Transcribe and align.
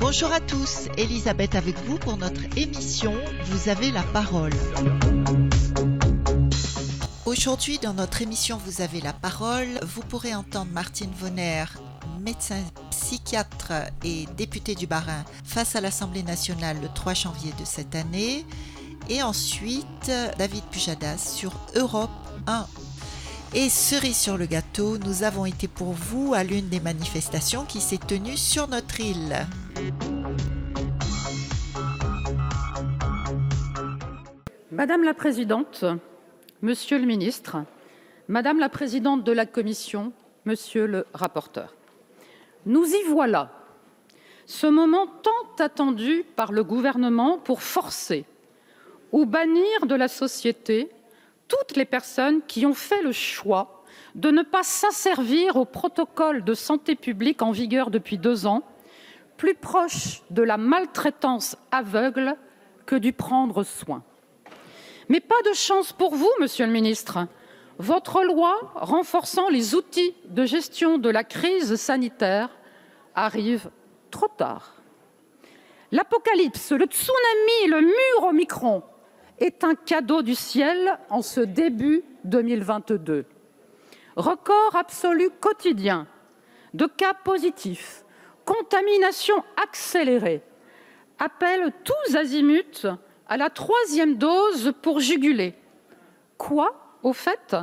Bonjour 0.00 0.30
à 0.30 0.40
tous, 0.40 0.88
Elisabeth 0.98 1.54
avec 1.54 1.74
vous 1.86 1.98
pour 1.98 2.18
notre 2.18 2.42
émission 2.58 3.14
Vous 3.46 3.70
avez 3.70 3.90
la 3.90 4.02
parole. 4.02 4.52
Aujourd'hui, 7.24 7.78
dans 7.78 7.94
notre 7.94 8.20
émission 8.20 8.58
Vous 8.66 8.82
avez 8.82 9.00
la 9.00 9.14
parole, 9.14 9.68
vous 9.82 10.02
pourrez 10.02 10.34
entendre 10.34 10.70
Martine 10.70 11.10
Vonner, 11.18 11.64
médecin 12.20 12.62
psychiatre 13.12 13.72
et 14.02 14.24
député 14.38 14.74
du 14.74 14.86
Bas-Rhin 14.86 15.22
face 15.44 15.76
à 15.76 15.82
l'Assemblée 15.82 16.22
nationale 16.22 16.78
le 16.80 16.88
3 16.88 17.12
janvier 17.12 17.52
de 17.60 17.64
cette 17.66 17.94
année. 17.94 18.46
Et 19.10 19.22
ensuite, 19.22 20.10
David 20.38 20.64
Pujadas 20.70 21.18
sur 21.18 21.52
Europe 21.76 22.08
1. 22.46 22.64
Et 23.52 23.68
cerise 23.68 24.16
sur 24.16 24.38
le 24.38 24.46
gâteau, 24.46 24.96
nous 24.96 25.24
avons 25.24 25.44
été 25.44 25.68
pour 25.68 25.92
vous 25.92 26.32
à 26.32 26.42
l'une 26.42 26.70
des 26.70 26.80
manifestations 26.80 27.66
qui 27.66 27.82
s'est 27.82 27.98
tenue 27.98 28.38
sur 28.38 28.66
notre 28.66 28.98
île. 29.00 29.46
Madame 34.70 35.04
la 35.04 35.12
Présidente, 35.12 35.84
Monsieur 36.62 36.98
le 36.98 37.04
Ministre, 37.04 37.58
Madame 38.28 38.58
la 38.58 38.70
Présidente 38.70 39.22
de 39.22 39.32
la 39.32 39.44
Commission, 39.44 40.14
Monsieur 40.46 40.86
le 40.86 41.04
rapporteur, 41.12 41.74
nous 42.66 42.84
y 42.84 43.02
voilà, 43.08 43.50
ce 44.46 44.66
moment 44.66 45.06
tant 45.06 45.64
attendu 45.64 46.24
par 46.36 46.52
le 46.52 46.64
gouvernement 46.64 47.38
pour 47.38 47.62
forcer 47.62 48.24
ou 49.12 49.26
bannir 49.26 49.86
de 49.86 49.94
la 49.94 50.08
société 50.08 50.90
toutes 51.48 51.76
les 51.76 51.84
personnes 51.84 52.40
qui 52.46 52.64
ont 52.64 52.74
fait 52.74 53.02
le 53.02 53.12
choix 53.12 53.84
de 54.14 54.30
ne 54.30 54.42
pas 54.42 54.62
s'asservir 54.62 55.56
au 55.56 55.64
protocole 55.64 56.44
de 56.44 56.54
santé 56.54 56.94
publique 56.94 57.42
en 57.42 57.50
vigueur 57.50 57.90
depuis 57.90 58.18
deux 58.18 58.46
ans, 58.46 58.62
plus 59.36 59.54
proche 59.54 60.22
de 60.30 60.42
la 60.42 60.56
maltraitance 60.56 61.56
aveugle 61.70 62.36
que 62.86 62.96
du 62.96 63.12
prendre 63.12 63.64
soin. 63.64 64.02
Mais 65.08 65.20
pas 65.20 65.40
de 65.48 65.54
chance 65.54 65.92
pour 65.92 66.14
vous, 66.14 66.30
Monsieur 66.40 66.66
le 66.66 66.72
ministre. 66.72 67.26
Votre 67.78 68.22
loi 68.22 68.72
renforçant 68.74 69.48
les 69.48 69.74
outils 69.74 70.14
de 70.26 70.44
gestion 70.44 70.98
de 70.98 71.08
la 71.10 71.24
crise 71.24 71.76
sanitaire 71.76 72.50
arrive 73.14 73.70
trop 74.10 74.28
tard. 74.28 74.74
L'apocalypse, 75.90 76.72
le 76.72 76.86
tsunami, 76.86 77.68
le 77.68 77.80
mur 77.80 78.28
Omicron 78.28 78.82
est 79.38 79.64
un 79.64 79.74
cadeau 79.74 80.22
du 80.22 80.34
ciel 80.34 80.98
en 81.10 81.22
ce 81.22 81.40
début 81.40 82.02
2022. 82.24 83.26
Record 84.16 84.76
absolu 84.76 85.30
quotidien 85.40 86.06
de 86.74 86.86
cas 86.86 87.14
positifs, 87.14 88.04
contamination 88.44 89.42
accélérée, 89.62 90.42
appelle 91.18 91.72
tous 91.84 92.16
azimuts 92.16 92.86
à 93.28 93.36
la 93.36 93.50
troisième 93.50 94.16
dose 94.16 94.72
pour 94.82 95.00
juguler. 95.00 95.54
Quoi, 96.38 96.81
au 97.02 97.12
fait 97.12 97.56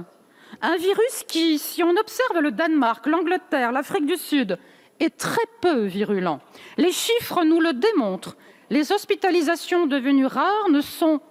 Un 0.62 0.78
virus 0.78 1.24
qui, 1.28 1.60
si 1.60 1.84
on 1.84 1.96
observe 1.96 2.40
le 2.40 2.52
Danemark, 2.52 3.06
l'Angleterre, 3.06 3.72
l'Afrique 3.72 4.06
du 4.06 4.18
Sud, 4.18 4.58
est 5.00 5.18
très 5.18 5.46
peu 5.62 5.86
virulent. 5.86 6.40
Les 6.78 6.92
chiffres 6.92 7.44
nous 7.44 7.60
le 7.60 7.74
démontrent. 7.74 8.36
Les 8.70 8.92
hospitalisations 8.92 9.88
devenues 9.88 10.26
rares 10.26 10.70
ne 10.70 10.82
sont 10.82 11.22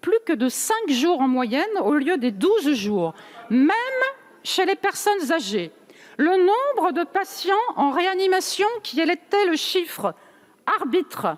plus 0.00 0.18
que 0.26 0.32
de 0.32 0.48
5 0.48 0.74
jours 0.88 1.20
en 1.20 1.28
moyenne 1.28 1.64
au 1.82 1.94
lieu 1.94 2.18
des 2.18 2.30
12 2.30 2.74
jours, 2.74 3.14
même 3.48 3.70
chez 4.42 4.66
les 4.66 4.74
personnes 4.74 5.32
âgées. 5.32 5.72
Le 6.18 6.36
nombre 6.36 6.92
de 6.92 7.04
patients 7.04 7.54
en 7.76 7.90
réanimation, 7.90 8.68
qui 8.82 9.00
était 9.00 9.46
le 9.46 9.56
chiffre 9.56 10.14
arbitre 10.78 11.36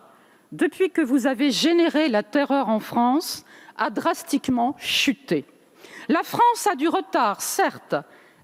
depuis 0.53 0.91
que 0.91 1.01
vous 1.01 1.27
avez 1.27 1.51
généré 1.51 2.09
la 2.09 2.23
terreur 2.23 2.69
en 2.69 2.81
France, 2.81 3.45
a 3.77 3.91
drastiquement 3.91 4.75
chuté. 4.79 5.45
La 6.09 6.23
France 6.23 6.67
a 6.67 6.75
du 6.75 6.89
retard, 6.89 7.41
certes. 7.41 7.97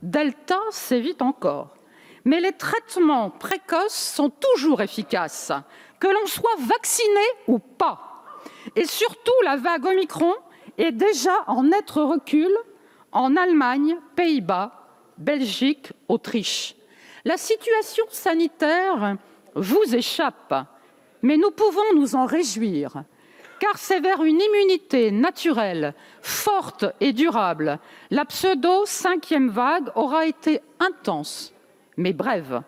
Delta 0.03 0.59
s'évite 0.71 1.23
encore. 1.23 1.77
Mais 2.25 2.41
les 2.41 2.53
traitements 2.53 3.31
précoces 3.31 4.15
sont 4.15 4.31
toujours 4.31 4.81
efficaces, 4.81 5.53
que 5.99 6.09
l'on 6.09 6.27
soit 6.27 6.57
vacciné 6.59 7.21
ou 7.49 7.59
pas. 7.59 8.25
Et 8.77 8.85
surtout, 8.85 9.33
la 9.45 9.57
vague 9.57 9.87
Omicron 9.87 10.35
est 10.79 10.93
déjà 10.93 11.35
en 11.47 11.65
net 11.65 11.91
recul 11.91 12.51
en 13.13 13.37
Allemagne, 13.37 13.97
Pays-Bas, 14.17 14.73
Belgique, 15.19 15.93
Autriche. 16.09 16.75
La 17.25 17.37
situation 17.37 18.05
sanitaire 18.09 19.17
vous 19.55 19.95
échappe, 19.95 20.55
mais 21.23 21.37
nous 21.37 21.51
pouvons 21.51 21.95
nous 21.95 22.17
en 22.17 22.27
réjouir, 22.27 23.05
car 23.63 23.79
c'est 23.79 24.01
vers 24.01 24.25
une 24.25 24.41
immunité 24.41 25.13
naturelle, 25.13 25.95
forte 26.21 26.85
et 26.99 27.13
durable. 27.13 27.79
La 28.11 28.25
pseudo 28.25 28.85
cinquième 28.87 29.51
vague 29.51 29.89
aura 29.95 30.27
été 30.27 30.61
intense, 30.81 31.55
mais 31.97 32.13
brève. 32.13 32.63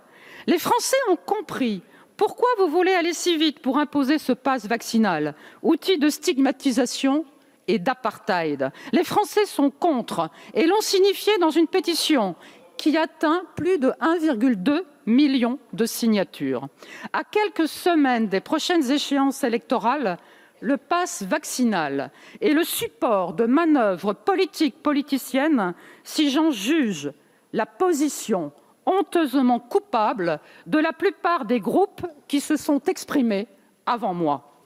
Les 0.47 0.61
Français 0.61 0.97
ont 1.11 1.17
compris 1.17 1.83
pourquoi 2.17 2.49
vous 2.59 2.69
voulez 2.69 2.95
aller 2.95 3.13
si 3.13 3.37
vite 3.37 3.59
pour 3.59 3.79
imposer 3.79 4.19
ce 4.19 4.31
passe 4.31 4.69
vaccinal, 4.69 5.35
outil 5.63 5.99
de 5.99 6.09
stigmatisation 6.09 7.25
et 7.67 7.81
d'apartheid 7.81 8.71
Les 8.93 9.03
Français 9.03 9.47
sont 9.47 9.71
contre 9.71 10.31
et 10.55 10.65
l'ont 10.65 10.81
signifié 10.81 11.37
dans 11.39 11.51
une 11.51 11.67
pétition 11.67 12.37
qui 12.77 12.97
atteint 12.97 13.43
plus 13.57 13.79
de 13.79 13.89
1,2 14.01 14.85
million 15.07 15.59
de 15.73 15.87
signatures. 15.87 16.69
À 17.13 17.25
quelques 17.25 17.67
semaines 17.67 18.29
des 18.29 18.41
prochaines 18.41 18.93
échéances 18.93 19.43
électorales, 19.43 20.19
le 20.65 20.79
passe 20.79 21.23
vaccinal 21.23 22.11
est 22.41 22.55
le 22.55 22.65
support 22.65 23.35
de 23.35 23.45
manœuvres 23.45 24.15
politiques 24.15 24.83
politiciennes 24.83 25.75
si 26.05 26.31
j'en 26.31 26.51
juge 26.51 27.13
la 27.53 27.67
position 27.67 28.51
honteusement 28.87 29.61
coupable 29.61 30.41
de 30.67 30.79
la 30.79 30.95
plupart 30.95 31.45
des 31.45 31.61
groupes 31.61 32.07
qui 32.29 32.41
se 32.41 32.57
sont 32.57 32.81
exprimés 32.85 33.47
avant 33.85 34.15
moi. 34.15 34.59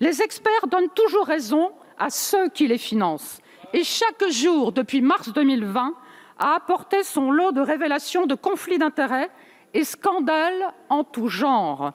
Les 0.00 0.22
experts 0.22 0.68
donnent 0.68 0.90
toujours 0.94 1.26
raison 1.26 1.72
à 1.98 2.08
ceux 2.08 2.48
qui 2.48 2.66
les 2.66 2.78
financent 2.78 3.40
et 3.74 3.84
chaque 3.84 4.26
jour, 4.30 4.72
depuis 4.72 5.02
mars 5.02 5.34
2020, 5.34 5.94
a 6.38 6.54
apporté 6.54 7.02
son 7.02 7.30
lot 7.30 7.52
de 7.52 7.60
révélations 7.60 8.24
de 8.24 8.34
conflits 8.34 8.78
d'intérêts 8.78 9.30
et 9.74 9.84
scandales 9.84 10.72
en 10.88 11.04
tout 11.04 11.28
genre. 11.28 11.92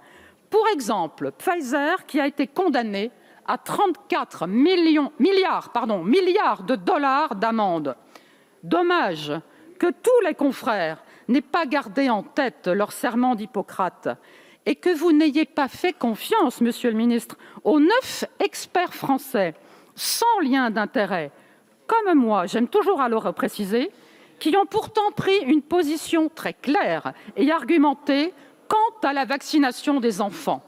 Pour 0.51 0.65
exemple, 0.73 1.31
Pfizer 1.31 2.05
qui 2.05 2.19
a 2.19 2.27
été 2.27 2.45
condamné 2.45 3.11
à 3.47 3.57
34 3.57 4.47
millions, 4.47 5.11
milliards, 5.19 5.71
de 6.63 6.75
dollars 6.75 7.35
d'amende. 7.35 7.95
Dommage 8.63 9.33
que 9.79 9.87
tous 9.87 10.25
les 10.25 10.33
confrères 10.33 11.03
n'aient 11.27 11.41
pas 11.41 11.65
gardé 11.65 12.09
en 12.09 12.23
tête 12.23 12.67
leur 12.67 12.91
serment 12.91 13.35
d'Hippocrate 13.35 14.09
et 14.65 14.75
que 14.75 14.93
vous 14.93 15.13
n'ayez 15.13 15.45
pas 15.45 15.67
fait 15.67 15.93
confiance, 15.93 16.61
monsieur 16.61 16.91
le 16.91 16.97
ministre, 16.97 17.37
aux 17.63 17.79
neuf 17.79 18.25
experts 18.39 18.93
français 18.93 19.53
sans 19.95 20.39
lien 20.41 20.69
d'intérêt, 20.69 21.31
comme 21.87 22.19
moi, 22.19 22.45
j'aime 22.45 22.67
toujours 22.67 23.01
à 23.01 23.09
le 23.09 23.31
préciser, 23.31 23.91
qui 24.39 24.55
ont 24.55 24.65
pourtant 24.65 25.11
pris 25.15 25.37
une 25.45 25.61
position 25.61 26.29
très 26.29 26.53
claire 26.53 27.13
et 27.35 27.49
argumentée 27.51 28.33
quant 28.67 29.07
à 29.07 29.13
la 29.13 29.25
vaccination 29.25 29.99
des 29.99 30.21
enfants. 30.21 30.63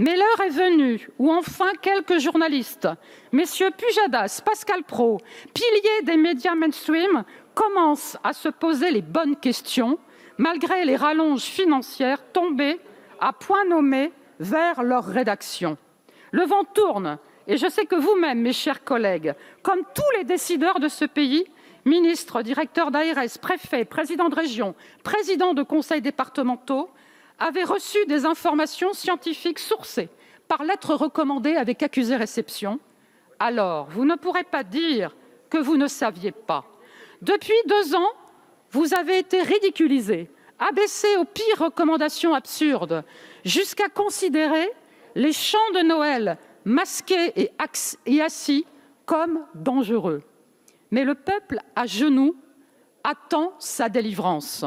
Mais 0.00 0.16
l'heure 0.16 0.40
est 0.46 0.48
venue 0.48 1.10
où 1.18 1.30
enfin 1.30 1.72
quelques 1.82 2.20
journalistes, 2.20 2.88
messieurs 3.32 3.70
Pujadas, 3.70 4.40
Pascal 4.42 4.82
Pro, 4.82 5.20
piliers 5.52 6.04
des 6.04 6.16
médias 6.16 6.54
mainstream, 6.54 7.22
commencent 7.54 8.16
à 8.24 8.32
se 8.32 8.48
poser 8.48 8.92
les 8.92 9.02
bonnes 9.02 9.36
questions, 9.36 9.98
malgré 10.38 10.86
les 10.86 10.96
rallonges 10.96 11.42
financières 11.42 12.22
tombées 12.32 12.80
à 13.20 13.34
point 13.34 13.66
nommé 13.66 14.10
vers 14.38 14.82
leur 14.82 15.04
rédaction. 15.04 15.76
Le 16.30 16.46
vent 16.46 16.64
tourne, 16.64 17.18
et 17.46 17.58
je 17.58 17.68
sais 17.68 17.84
que 17.84 17.96
vous-même, 17.96 18.40
mes 18.40 18.54
chers 18.54 18.82
collègues, 18.84 19.34
comme 19.62 19.80
tous 19.94 20.16
les 20.16 20.24
décideurs 20.24 20.80
de 20.80 20.88
ce 20.88 21.04
pays, 21.04 21.44
ministres, 21.84 22.40
directeurs 22.40 22.90
d'ARS, 22.90 23.38
préfets, 23.38 23.84
présidents 23.84 24.30
de 24.30 24.34
région, 24.34 24.74
présidents 25.04 25.52
de 25.52 25.62
conseils 25.62 26.00
départementaux, 26.00 26.88
avez 27.40 27.64
reçu 27.64 27.98
des 28.06 28.26
informations 28.26 28.92
scientifiques 28.92 29.58
sourcées 29.58 30.10
par 30.46 30.62
lettre 30.62 30.94
recommandée 30.94 31.56
avec 31.56 31.82
accusé 31.82 32.14
réception, 32.16 32.78
alors 33.38 33.88
vous 33.90 34.04
ne 34.04 34.14
pourrez 34.14 34.44
pas 34.44 34.62
dire 34.62 35.16
que 35.48 35.58
vous 35.58 35.76
ne 35.76 35.88
saviez 35.88 36.32
pas. 36.32 36.64
Depuis 37.22 37.54
deux 37.66 37.94
ans, 37.94 38.12
vous 38.70 38.94
avez 38.94 39.18
été 39.18 39.42
ridiculisé, 39.42 40.30
abaissé 40.58 41.08
aux 41.16 41.24
pires 41.24 41.64
recommandations 41.64 42.34
absurdes, 42.34 43.04
jusqu'à 43.44 43.88
considérer 43.88 44.70
les 45.14 45.32
chants 45.32 45.58
de 45.74 45.80
Noël 45.80 46.38
masqués 46.64 47.50
et 48.06 48.20
assis 48.20 48.66
comme 49.06 49.44
dangereux. 49.54 50.22
Mais 50.90 51.04
le 51.04 51.14
peuple 51.14 51.58
à 51.74 51.86
genoux 51.86 52.36
attend 53.04 53.52
sa 53.58 53.88
délivrance. 53.88 54.64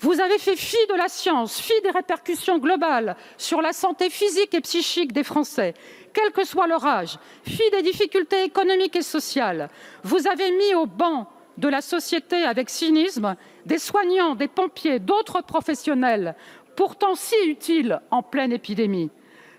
Vous 0.00 0.20
avez 0.20 0.38
fait 0.38 0.56
fi 0.56 0.76
de 0.88 0.94
la 0.94 1.08
science, 1.08 1.60
fi 1.60 1.72
des 1.82 1.90
répercussions 1.90 2.58
globales 2.58 3.16
sur 3.36 3.62
la 3.62 3.72
santé 3.72 4.10
physique 4.10 4.54
et 4.54 4.60
psychique 4.60 5.12
des 5.12 5.24
Français, 5.24 5.74
quel 6.12 6.32
que 6.32 6.44
soit 6.44 6.66
leur 6.66 6.84
âge, 6.84 7.18
fi 7.44 7.62
des 7.70 7.82
difficultés 7.82 8.44
économiques 8.44 8.96
et 8.96 9.02
sociales. 9.02 9.68
Vous 10.02 10.26
avez 10.26 10.50
mis 10.52 10.74
au 10.74 10.86
banc 10.86 11.28
de 11.58 11.68
la 11.68 11.80
société 11.80 12.44
avec 12.44 12.70
cynisme 12.70 13.36
des 13.64 13.78
soignants, 13.78 14.34
des 14.34 14.48
pompiers, 14.48 14.98
d'autres 14.98 15.42
professionnels, 15.42 16.34
pourtant 16.76 17.14
si 17.14 17.36
utiles 17.46 18.00
en 18.10 18.22
pleine 18.22 18.52
épidémie. 18.52 19.10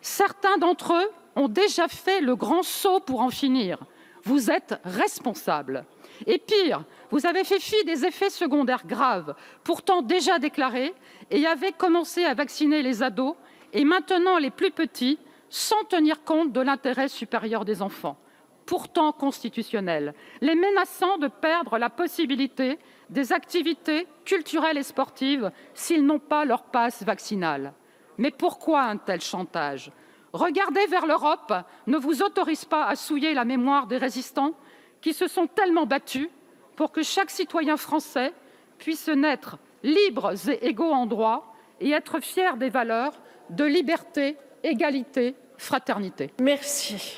Certains 0.02 0.58
d'entre 0.58 0.94
eux 0.94 1.10
ont 1.36 1.48
déjà 1.48 1.88
fait 1.88 2.22
le 2.22 2.36
grand 2.36 2.64
saut 2.64 3.00
pour 3.00 3.22
en 3.22 3.30
finir. 3.30 3.80
Vous 4.24 4.52
êtes 4.52 4.80
responsables. 4.84 5.86
Et 6.26 6.40
pire, 6.40 6.84
vous 7.12 7.26
avez 7.26 7.44
fait 7.44 7.60
fi 7.60 7.84
des 7.86 8.06
effets 8.06 8.30
secondaires 8.30 8.86
graves, 8.86 9.36
pourtant 9.64 10.02
déjà 10.02 10.40
déclarés, 10.40 10.94
et 11.30 11.46
avez 11.46 11.72
commencé 11.72 12.24
à 12.24 12.34
vacciner 12.34 12.82
les 12.82 13.04
ados 13.04 13.36
et 13.74 13.86
maintenant 13.86 14.38
les 14.38 14.50
plus 14.50 14.72
petits, 14.72 15.20
sans 15.50 15.84
tenir 15.86 16.24
compte 16.24 16.52
de 16.52 16.62
l'intérêt 16.62 17.08
supérieur 17.08 17.66
des 17.66 17.82
enfants, 17.82 18.18
pourtant 18.66 19.12
constitutionnel, 19.12 20.14
les 20.42 20.56
menaçant 20.56 21.18
de 21.18 21.28
perdre 21.28 21.78
la 21.78 21.90
possibilité 21.90 22.80
des 23.10 23.32
activités 23.32 24.08
culturelles 24.26 24.78
et 24.78 24.84
sportives 24.84 25.52
s'ils 25.74 26.06
n'ont 26.06 26.20
pas 26.20 26.44
leur 26.44 26.64
passe 26.64 27.04
vaccinal. 27.04 27.74
Mais 28.18 28.32
pourquoi 28.32 28.84
un 28.84 28.98
tel 28.98 29.22
chantage? 29.22 29.92
Regarder 30.34 30.86
vers 30.88 31.06
l'Europe 31.06 31.54
ne 31.88 31.98
vous 31.98 32.22
autorise 32.22 32.66
pas 32.66 32.86
à 32.86 32.96
souiller 32.96 33.34
la 33.34 33.46
mémoire 33.46 33.88
des 33.88 33.98
résistants 33.98 34.54
qui 35.02 35.14
se 35.14 35.28
sont 35.28 35.48
tellement 35.48 35.86
battus 35.86 36.30
pour 36.76 36.92
que 36.92 37.04
chaque 37.04 37.30
citoyen 37.30 37.78
français 37.78 38.34
puisse 38.78 39.08
naître 39.08 39.58
libres 39.84 40.34
et 40.50 40.68
égaux 40.68 40.92
en 40.92 41.06
droit 41.06 41.54
et 41.80 41.92
être 41.92 42.20
fier 42.20 42.58
des 42.58 42.70
valeurs 42.70 43.14
de 43.50 43.64
liberté, 43.64 44.38
égalité, 44.64 45.36
fraternité. 45.58 46.32
Merci. 46.42 47.18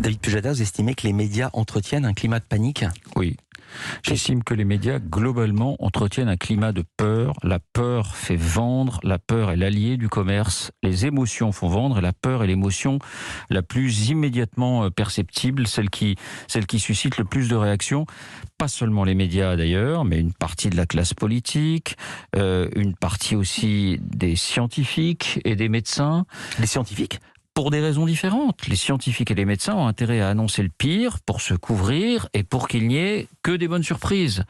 David 0.00 0.20
Pujada, 0.20 0.52
vous 0.52 0.62
estimez 0.62 0.94
que 0.94 1.06
les 1.06 1.12
médias 1.12 1.50
entretiennent 1.52 2.04
un 2.04 2.12
climat 2.12 2.40
de 2.40 2.44
panique? 2.44 2.84
Oui, 3.14 3.36
J'estime 4.02 4.42
que 4.44 4.54
les 4.54 4.64
médias, 4.64 4.98
globalement, 4.98 5.76
entretiennent 5.78 6.28
un 6.28 6.36
climat 6.36 6.72
de 6.72 6.84
peur. 6.96 7.34
La 7.42 7.58
peur 7.58 8.16
fait 8.16 8.36
vendre, 8.36 9.00
la 9.02 9.18
peur 9.18 9.50
est 9.50 9.56
l'allié 9.56 9.96
du 9.96 10.08
commerce. 10.08 10.72
Les 10.82 11.06
émotions 11.06 11.52
font 11.52 11.68
vendre 11.68 11.98
et 11.98 12.00
la 12.00 12.12
peur 12.12 12.42
est 12.42 12.46
l'émotion 12.46 12.98
la 13.50 13.62
plus 13.62 14.08
immédiatement 14.08 14.84
euh, 14.84 14.90
perceptible, 14.90 15.66
celle 15.66 15.90
qui, 15.90 16.16
celle 16.48 16.66
qui 16.66 16.78
suscite 16.78 17.18
le 17.18 17.24
plus 17.24 17.48
de 17.48 17.56
réactions. 17.56 18.06
Pas 18.58 18.68
seulement 18.68 19.04
les 19.04 19.14
médias 19.14 19.56
d'ailleurs, 19.56 20.04
mais 20.04 20.18
une 20.18 20.32
partie 20.32 20.70
de 20.70 20.76
la 20.76 20.86
classe 20.86 21.14
politique, 21.14 21.96
euh, 22.36 22.68
une 22.76 22.94
partie 22.94 23.36
aussi 23.36 23.98
des 24.00 24.36
scientifiques 24.36 25.40
et 25.44 25.56
des 25.56 25.68
médecins. 25.68 26.24
Les 26.58 26.66
scientifiques? 26.66 27.20
Pour 27.54 27.70
des 27.70 27.80
raisons 27.80 28.06
différentes. 28.06 28.66
Les 28.66 28.76
scientifiques 28.76 29.30
et 29.30 29.34
les 29.34 29.44
médecins 29.44 29.74
ont 29.74 29.86
intérêt 29.86 30.20
à 30.20 30.28
annoncer 30.28 30.62
le 30.62 30.70
pire 30.70 31.20
pour 31.20 31.40
se 31.40 31.54
couvrir 31.54 32.28
et 32.34 32.42
pour 32.42 32.68
qu'il 32.68 32.88
n'y 32.88 32.96
ait 32.96 33.28
que 33.42 33.52
des 33.52 33.68
bonnes 33.68 33.82
surprises. 33.82 34.44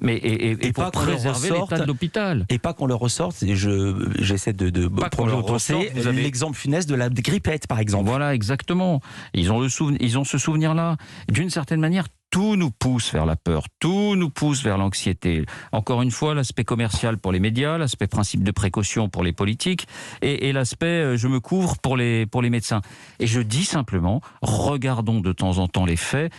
Mais 0.00 0.16
et, 0.16 0.72
pour 0.72 0.90
préserver 0.90 1.50
l'état 1.50 1.78
de 1.78 1.86
l'hôpital. 1.86 2.46
Et 2.48 2.58
pas 2.58 2.74
qu'on 2.74 2.86
le 2.86 2.94
ressorte. 2.94 3.42
Et 3.42 3.56
je 3.56 4.10
j'essaie 4.18 4.52
de, 4.52 4.70
de 4.70 4.86
Vous 4.86 6.06
avez 6.06 6.22
l'exemple 6.22 6.56
funeste 6.56 6.88
de 6.88 6.94
la 6.94 7.08
grippette, 7.08 7.66
par 7.66 7.78
exemple. 7.78 8.08
Voilà, 8.08 8.34
exactement. 8.34 9.00
Ils 9.34 9.52
ont 9.52 9.60
le 9.60 9.68
ils 10.00 10.18
ont 10.18 10.24
ce 10.24 10.38
souvenir-là. 10.38 10.96
D'une 11.28 11.50
certaine 11.50 11.80
manière, 11.80 12.06
tout 12.32 12.56
nous 12.56 12.70
pousse 12.70 13.12
vers 13.12 13.26
la 13.26 13.36
peur, 13.36 13.66
tout 13.78 14.16
nous 14.16 14.30
pousse 14.30 14.64
vers 14.64 14.78
l'anxiété. 14.78 15.44
Encore 15.70 16.00
une 16.00 16.10
fois, 16.10 16.34
l'aspect 16.34 16.64
commercial 16.64 17.18
pour 17.18 17.30
les 17.30 17.40
médias, 17.40 17.76
l'aspect 17.76 18.06
principe 18.06 18.42
de 18.42 18.50
précaution 18.50 19.10
pour 19.10 19.22
les 19.22 19.32
politiques 19.32 19.86
et, 20.22 20.50
l'aspect 20.52 20.86
euh, 20.86 21.16
je 21.16 21.28
me 21.28 21.40
couvre 21.40 21.76
pour 21.78 21.96
les, 21.96 22.24
pour 22.24 22.40
les 22.40 22.48
médecins. 22.48 22.80
Et 23.20 23.26
je 23.26 23.40
dis 23.40 23.66
simplement, 23.66 24.22
regardons 24.40 25.20
de 25.20 25.32
temps 25.32 25.58
en 25.58 25.68
temps 25.68 25.84
les 25.84 25.96
faits. 25.96 26.32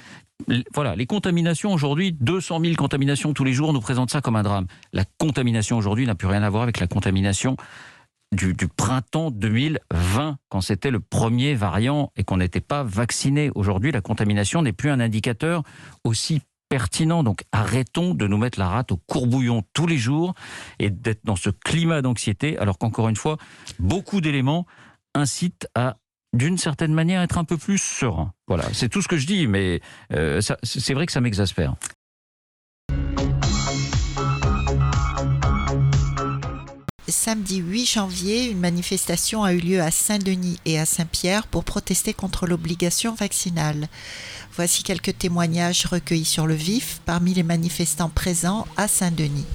Voilà, 0.74 0.96
les 0.96 1.06
contaminations 1.06 1.72
aujourd'hui, 1.72 2.12
200 2.12 2.60
000 2.60 2.74
contaminations 2.74 3.34
tous 3.34 3.44
les 3.44 3.54
jours 3.54 3.72
nous 3.72 3.80
présentent 3.80 4.10
ça 4.10 4.20
comme 4.20 4.36
un 4.36 4.44
drame. 4.44 4.66
La 4.94 5.06
contamination 5.20 5.78
aujourd'hui 5.78 6.08
n'a 6.08 6.16
plus 6.16 6.28
rien 6.28 6.42
à 6.42 6.50
voir 6.50 6.64
avec 6.64 6.80
la 6.80 6.88
contamination 6.88 7.56
du, 8.34 8.68
printemps 8.68 9.32
2020, 9.32 10.38
quand 10.50 10.62
c'était 10.62 10.92
le 10.92 11.00
premier 11.00 11.56
variant 11.56 12.12
et 12.16 12.24
qu'on 12.24 12.38
n'était 12.38 12.62
pas 12.62 12.84
vacciné. 12.84 13.52
Aujourd'hui, 13.56 13.92
la 13.92 14.02
contamination 14.02 14.62
n'est 14.62 14.74
plus 14.74 14.90
un 14.90 15.00
indicateur 15.00 15.64
aussi 16.04 16.42
pertinent. 16.70 17.24
Donc 17.24 17.44
arrêtons 17.52 18.16
de 18.16 18.28
nous 18.28 18.38
mettre 18.38 18.60
la 18.60 18.68
rate 18.68 18.92
au 18.92 18.98
courbouillon 18.98 19.64
tous 19.74 19.88
les 19.88 19.98
jours 19.98 20.34
et 20.80 20.90
d'être 20.90 21.22
dans 21.24 21.36
ce 21.36 21.50
climat 21.50 22.02
d'anxiété, 22.02 22.58
alors 22.58 22.78
qu'encore 22.78 23.10
une 23.10 23.16
fois, 23.16 23.38
beaucoup 23.80 24.22
d'éléments 24.22 24.66
incitent 25.16 25.68
à 25.76 25.98
d'une 26.34 26.58
certaine 26.58 26.94
manière 26.94 27.22
être 27.22 27.38
un 27.38 27.44
peu 27.44 27.58
plus 27.58 27.78
serein. 27.78 28.34
Voilà, 28.48 28.64
c'est 28.74 28.90
tout 28.90 29.04
ce 29.04 29.08
que 29.08 29.18
je 29.18 29.28
dis, 29.28 29.46
mais 29.46 29.82
euh, 30.12 30.42
c'est 30.64 30.94
vrai 30.96 31.06
que 31.06 31.12
ça 31.12 31.22
m'exaspère. 31.22 31.76
Samedi 37.26 37.60
8 37.60 37.86
janvier, 37.86 38.50
une 38.50 38.60
manifestation 38.60 39.46
a 39.46 39.54
eu 39.54 39.60
lieu 39.60 39.80
à 39.80 39.92
Saint-Denis 39.92 40.60
et 40.66 40.78
à 40.78 40.86
Saint-Pierre 40.86 41.48
pour 41.48 41.64
protester 41.64 42.14
contre 42.14 42.48
l'obligation 42.48 43.14
vaccinale. 43.14 43.88
Voici 44.52 44.84
quelques 44.84 45.18
témoignages 45.18 45.86
recueillis 45.86 46.26
sur 46.26 46.48
le 46.48 46.54
vif 46.54 47.00
parmi 47.06 47.34
les 47.34 47.44
manifestants 47.44 48.12
présents 48.14 48.68
à 48.76 48.90
Saint-Denis. 48.90 49.46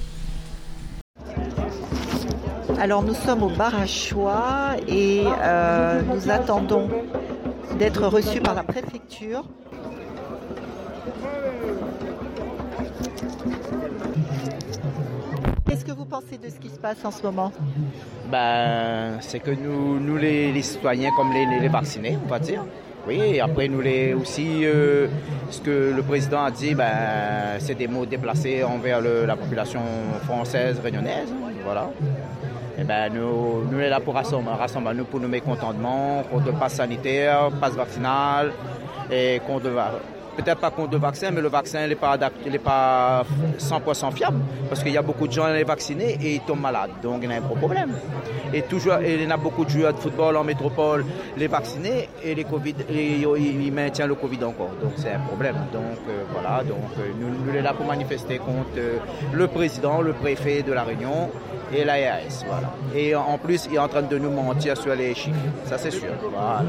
Alors 2.79 3.03
nous 3.03 3.13
sommes 3.13 3.43
au 3.43 3.49
bar 3.49 3.75
à 3.75 3.85
choix 3.85 4.71
et 4.87 5.25
euh, 5.27 6.01
nous 6.01 6.31
attendons 6.31 6.89
d'être 7.77 8.07
reçus 8.07 8.41
par 8.41 8.55
la 8.55 8.63
préfecture 8.63 9.45
Qu'est-ce 15.69 15.85
que 15.85 15.91
vous 15.91 16.05
pensez 16.05 16.39
de 16.43 16.49
ce 16.49 16.59
qui 16.59 16.67
se 16.67 16.79
passe 16.79 17.05
en 17.05 17.11
ce 17.11 17.21
moment? 17.21 17.51
Ben, 18.31 19.19
C'est 19.21 19.39
que 19.39 19.51
nous, 19.51 19.99
nous 19.99 20.17
les, 20.17 20.59
citoyens, 20.63 21.11
comme 21.15 21.31
les, 21.31 21.45
les, 21.45 21.67
vaccinés, 21.67 22.17
on 22.25 22.27
va 22.27 22.39
dire, 22.39 22.65
oui, 23.07 23.21
et 23.35 23.39
après 23.39 23.67
nous 23.67 23.79
les 23.79 24.13
aussi, 24.15 24.65
euh, 24.65 25.07
ce 25.51 25.61
que 25.61 25.93
le 25.95 26.01
président 26.01 26.43
a 26.43 26.49
dit, 26.49 26.73
ben, 26.73 27.59
c'est 27.59 27.75
des 27.75 27.87
mots 27.87 28.07
déplacés 28.07 28.63
envers 28.63 28.99
la 28.99 29.35
population 29.35 29.81
française, 30.23 30.79
réunionnaise, 30.83 31.31
voilà. 31.63 31.91
Et 32.79 32.83
ben, 32.83 33.13
nous, 33.13 33.65
nous 33.65 33.69
sommes 33.69 33.89
là 33.89 33.99
pour 33.99 34.15
rassembler, 34.15 34.49
rassembler 34.57 34.95
nous 34.95 35.05
pour 35.05 35.19
nos 35.19 35.27
mécontentements, 35.27 36.23
contre 36.31 36.51
passe 36.57 36.73
sanitaire, 36.73 37.51
passe 37.61 37.73
vaccinal, 37.73 38.53
et 39.11 39.39
contre 39.45 39.69
peut-être 40.41 40.59
pas 40.59 40.71
contre 40.71 40.91
le 40.93 40.99
vaccin, 40.99 41.31
mais 41.31 41.41
le 41.41 41.49
vaccin 41.49 41.87
n'est 41.87 41.95
pas 41.95 42.11
adapté, 42.11 42.49
n'est 42.49 42.59
pas 42.59 43.23
100% 43.57 44.11
fiable 44.13 44.39
parce 44.69 44.83
qu'il 44.83 44.93
y 44.93 44.97
a 44.97 45.01
beaucoup 45.01 45.27
de 45.27 45.33
gens 45.33 45.47
les 45.47 45.63
vaccinés 45.63 46.17
et 46.21 46.35
ils 46.35 46.41
tombent 46.41 46.61
malades. 46.61 46.91
Donc 47.01 47.19
il 47.23 47.29
y 47.29 47.33
a 47.33 47.37
un 47.37 47.41
gros 47.41 47.55
problème. 47.55 47.93
Et 48.53 48.61
toujours, 48.63 48.95
il 49.01 49.27
y 49.27 49.31
a 49.31 49.37
beaucoup 49.37 49.65
de 49.65 49.69
joueurs 49.69 49.93
de 49.93 49.99
football 49.99 50.37
en 50.37 50.43
métropole, 50.43 51.05
les 51.37 51.47
vaccinés 51.47 52.09
et 52.23 52.35
les 52.35 52.43
Covid, 52.43 52.75
ils 52.89 53.21
le 53.21 54.15
Covid 54.15 54.43
encore. 54.43 54.71
Donc 54.81 54.93
c'est 54.95 55.11
un 55.11 55.19
problème. 55.19 55.55
Donc 55.73 55.99
euh, 56.07 56.23
voilà, 56.31 56.63
donc 56.63 56.77
euh, 56.97 57.11
nous, 57.19 57.29
nous 57.29 57.53
sommes 57.53 57.63
là 57.63 57.73
pour 57.73 57.85
manifester 57.85 58.37
contre 58.37 58.77
euh, 58.77 58.97
le 59.33 59.47
président, 59.47 60.01
le 60.01 60.13
préfet 60.13 60.63
de 60.63 60.73
la 60.73 60.83
Réunion 60.83 61.29
et 61.73 61.83
l'ARS. 61.83 62.45
Voilà. 62.47 62.73
Et 62.95 63.15
en 63.15 63.37
plus, 63.37 63.67
il 63.69 63.75
est 63.75 63.79
en 63.79 63.87
train 63.87 64.01
de 64.01 64.17
nous 64.17 64.31
mentir 64.31 64.77
sur 64.77 64.95
les 64.95 65.13
chiffres. 65.13 65.35
Ça 65.65 65.77
c'est 65.77 65.91
sûr. 65.91 66.09
Voilà. 66.31 66.63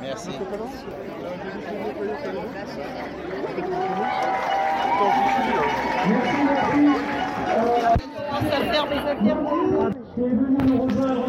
Merci. 0.00 0.30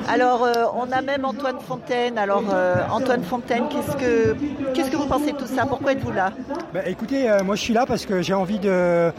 Alors, 0.07 0.43
euh, 0.43 0.65
on 0.75 0.91
a 0.91 1.01
même 1.01 1.25
Antoine 1.25 1.59
Fontaine. 1.59 2.17
Alors, 2.17 2.43
euh, 2.53 2.75
Antoine 2.91 3.23
Fontaine, 3.23 3.63
qu'est-ce 3.69 3.95
que, 3.97 4.95
vous 4.95 5.07
pensez 5.07 5.31
de 5.31 5.37
tout 5.37 5.47
ça? 5.47 5.65
Pourquoi 5.65 5.93
êtes-vous 5.93 6.11
là? 6.11 6.33
Bah, 6.73 6.81
Écoutez, 6.85 7.29
euh, 7.29 7.43
moi 7.43 7.55
je 7.55 7.61
suis 7.61 7.73
là 7.73 7.85
parce 7.85 8.05
que 8.05 8.21
j'ai 8.21 8.33
envie 8.33 8.59
de 8.59 9.11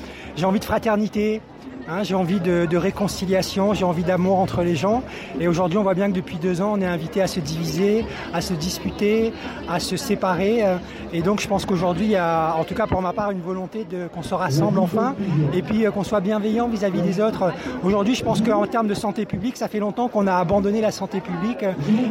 fraternité, 0.62 1.40
Hein, 1.86 2.02
j'ai 2.02 2.14
envie 2.14 2.40
de, 2.40 2.76
réconciliation, 2.76 3.74
j'ai 3.74 3.84
envie 3.84 4.04
d'amour 4.04 4.38
entre 4.38 4.62
les 4.62 4.74
gens. 4.74 5.02
Et 5.38 5.48
aujourd'hui, 5.48 5.76
on 5.76 5.82
voit 5.82 5.94
bien 5.94 6.08
que 6.08 6.14
depuis 6.14 6.36
deux 6.36 6.62
ans, 6.62 6.72
on 6.74 6.80
est 6.80 6.86
invité 6.86 7.20
à 7.20 7.26
se 7.26 7.40
diviser, 7.40 8.06
à 8.32 8.40
se 8.40 8.54
disputer, 8.54 9.34
à 9.68 9.80
se 9.80 9.96
séparer. 9.96 10.64
Et 11.12 11.20
donc, 11.20 11.40
je 11.40 11.46
pense 11.46 11.66
qu'aujourd'hui, 11.66 12.06
il 12.06 12.12
y 12.12 12.16
a, 12.16 12.54
en 12.58 12.64
tout 12.64 12.74
cas 12.74 12.86
pour 12.86 13.02
ma 13.02 13.12
part, 13.12 13.30
une 13.32 13.40
volonté 13.40 13.84
de 13.84 14.08
qu'on 14.08 14.22
se 14.22 14.34
rassemble 14.34 14.78
enfin, 14.78 15.14
et 15.52 15.62
puis 15.62 15.86
euh, 15.86 15.90
qu'on 15.90 16.04
soit 16.04 16.20
bienveillant 16.20 16.68
vis-à-vis 16.68 17.02
des 17.02 17.20
autres. 17.20 17.52
Aujourd'hui, 17.82 18.14
je 18.14 18.24
pense 18.24 18.40
qu'en 18.40 18.66
termes 18.66 18.88
de 18.88 18.94
santé 18.94 19.26
publique, 19.26 19.56
ça 19.56 19.68
fait 19.68 19.78
longtemps 19.78 20.08
qu'on 20.08 20.26
a 20.26 20.34
abandonné 20.34 20.80
la 20.80 20.90
santé 20.90 21.20
publique, 21.20 21.64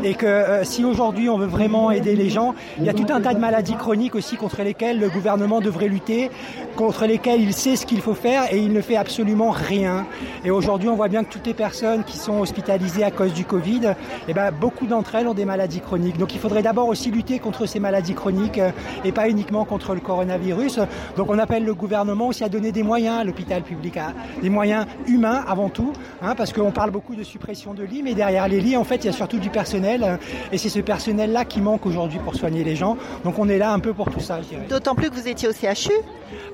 et 0.03 0.13
que 0.13 0.25
euh, 0.25 0.63
si 0.63 0.85
aujourd'hui 0.85 1.29
on 1.29 1.37
veut 1.37 1.47
vraiment 1.47 1.91
aider 1.91 2.15
les 2.15 2.29
gens, 2.29 2.53
il 2.77 2.85
y 2.85 2.89
a 2.89 2.93
tout 2.93 3.07
un 3.09 3.21
tas 3.21 3.33
de 3.33 3.39
maladies 3.39 3.75
chroniques 3.75 4.15
aussi 4.15 4.37
contre 4.37 4.61
lesquelles 4.61 4.99
le 4.99 5.09
gouvernement 5.09 5.59
devrait 5.61 5.87
lutter, 5.87 6.29
contre 6.75 7.05
lesquelles 7.05 7.41
il 7.41 7.53
sait 7.53 7.75
ce 7.75 7.85
qu'il 7.85 8.01
faut 8.01 8.13
faire, 8.13 8.53
et 8.53 8.59
il 8.59 8.71
ne 8.71 8.81
fait 8.81 8.97
absolument 8.97 9.49
rien 9.51 9.62
rien. 9.63 10.05
Et 10.45 10.51
aujourd'hui, 10.51 10.89
on 10.89 10.95
voit 10.95 11.07
bien 11.07 11.23
que 11.23 11.31
toutes 11.31 11.47
les 11.47 11.53
personnes 11.53 12.03
qui 12.03 12.17
sont 12.17 12.39
hospitalisées 12.39 13.03
à 13.03 13.11
cause 13.11 13.33
du 13.33 13.45
Covid, 13.45 13.93
eh 14.27 14.33
ben, 14.33 14.51
beaucoup 14.51 14.85
d'entre 14.85 15.15
elles 15.15 15.27
ont 15.27 15.33
des 15.33 15.45
maladies 15.45 15.81
chroniques. 15.81 16.17
Donc 16.17 16.33
il 16.35 16.39
faudrait 16.39 16.61
d'abord 16.61 16.87
aussi 16.87 17.09
lutter 17.09 17.39
contre 17.39 17.65
ces 17.65 17.79
maladies 17.79 18.13
chroniques 18.13 18.59
euh, 18.59 18.71
et 19.03 19.11
pas 19.11 19.29
uniquement 19.29 19.65
contre 19.65 19.95
le 19.95 20.01
coronavirus. 20.01 20.79
Donc 21.17 21.29
on 21.29 21.39
appelle 21.39 21.65
le 21.65 21.73
gouvernement 21.73 22.27
aussi 22.27 22.43
à 22.43 22.49
donner 22.49 22.71
des 22.71 22.83
moyens 22.83 23.19
à 23.19 23.23
l'hôpital 23.23 23.63
public, 23.63 23.97
des 24.41 24.49
moyens 24.49 24.85
humains 25.07 25.43
avant 25.47 25.69
tout, 25.69 25.93
hein, 26.21 26.35
parce 26.35 26.53
qu'on 26.53 26.71
parle 26.71 26.91
beaucoup 26.91 27.15
de 27.15 27.23
suppression 27.23 27.73
de 27.73 27.83
lits, 27.83 28.03
mais 28.03 28.13
derrière 28.13 28.47
les 28.47 28.61
lits, 28.61 28.77
en 28.77 28.83
fait, 28.83 28.97
il 28.97 29.05
y 29.05 29.09
a 29.09 29.13
surtout 29.13 29.39
du 29.39 29.49
personnel. 29.49 30.03
Euh, 30.03 30.17
et 30.51 30.57
c'est 30.57 30.69
ce 30.69 30.79
personnel-là 30.79 31.45
qui 31.45 31.61
manque 31.61 31.85
aujourd'hui 31.85 32.19
pour 32.19 32.35
soigner 32.35 32.63
les 32.63 32.75
gens. 32.75 32.97
Donc 33.23 33.39
on 33.39 33.49
est 33.49 33.57
là 33.57 33.71
un 33.71 33.79
peu 33.79 33.93
pour 33.93 34.09
tout 34.09 34.19
ça, 34.19 34.39
D'autant 34.69 34.95
plus 34.95 35.09
que 35.09 35.15
vous 35.15 35.27
étiez 35.27 35.47
au 35.47 35.51
CHU 35.51 35.93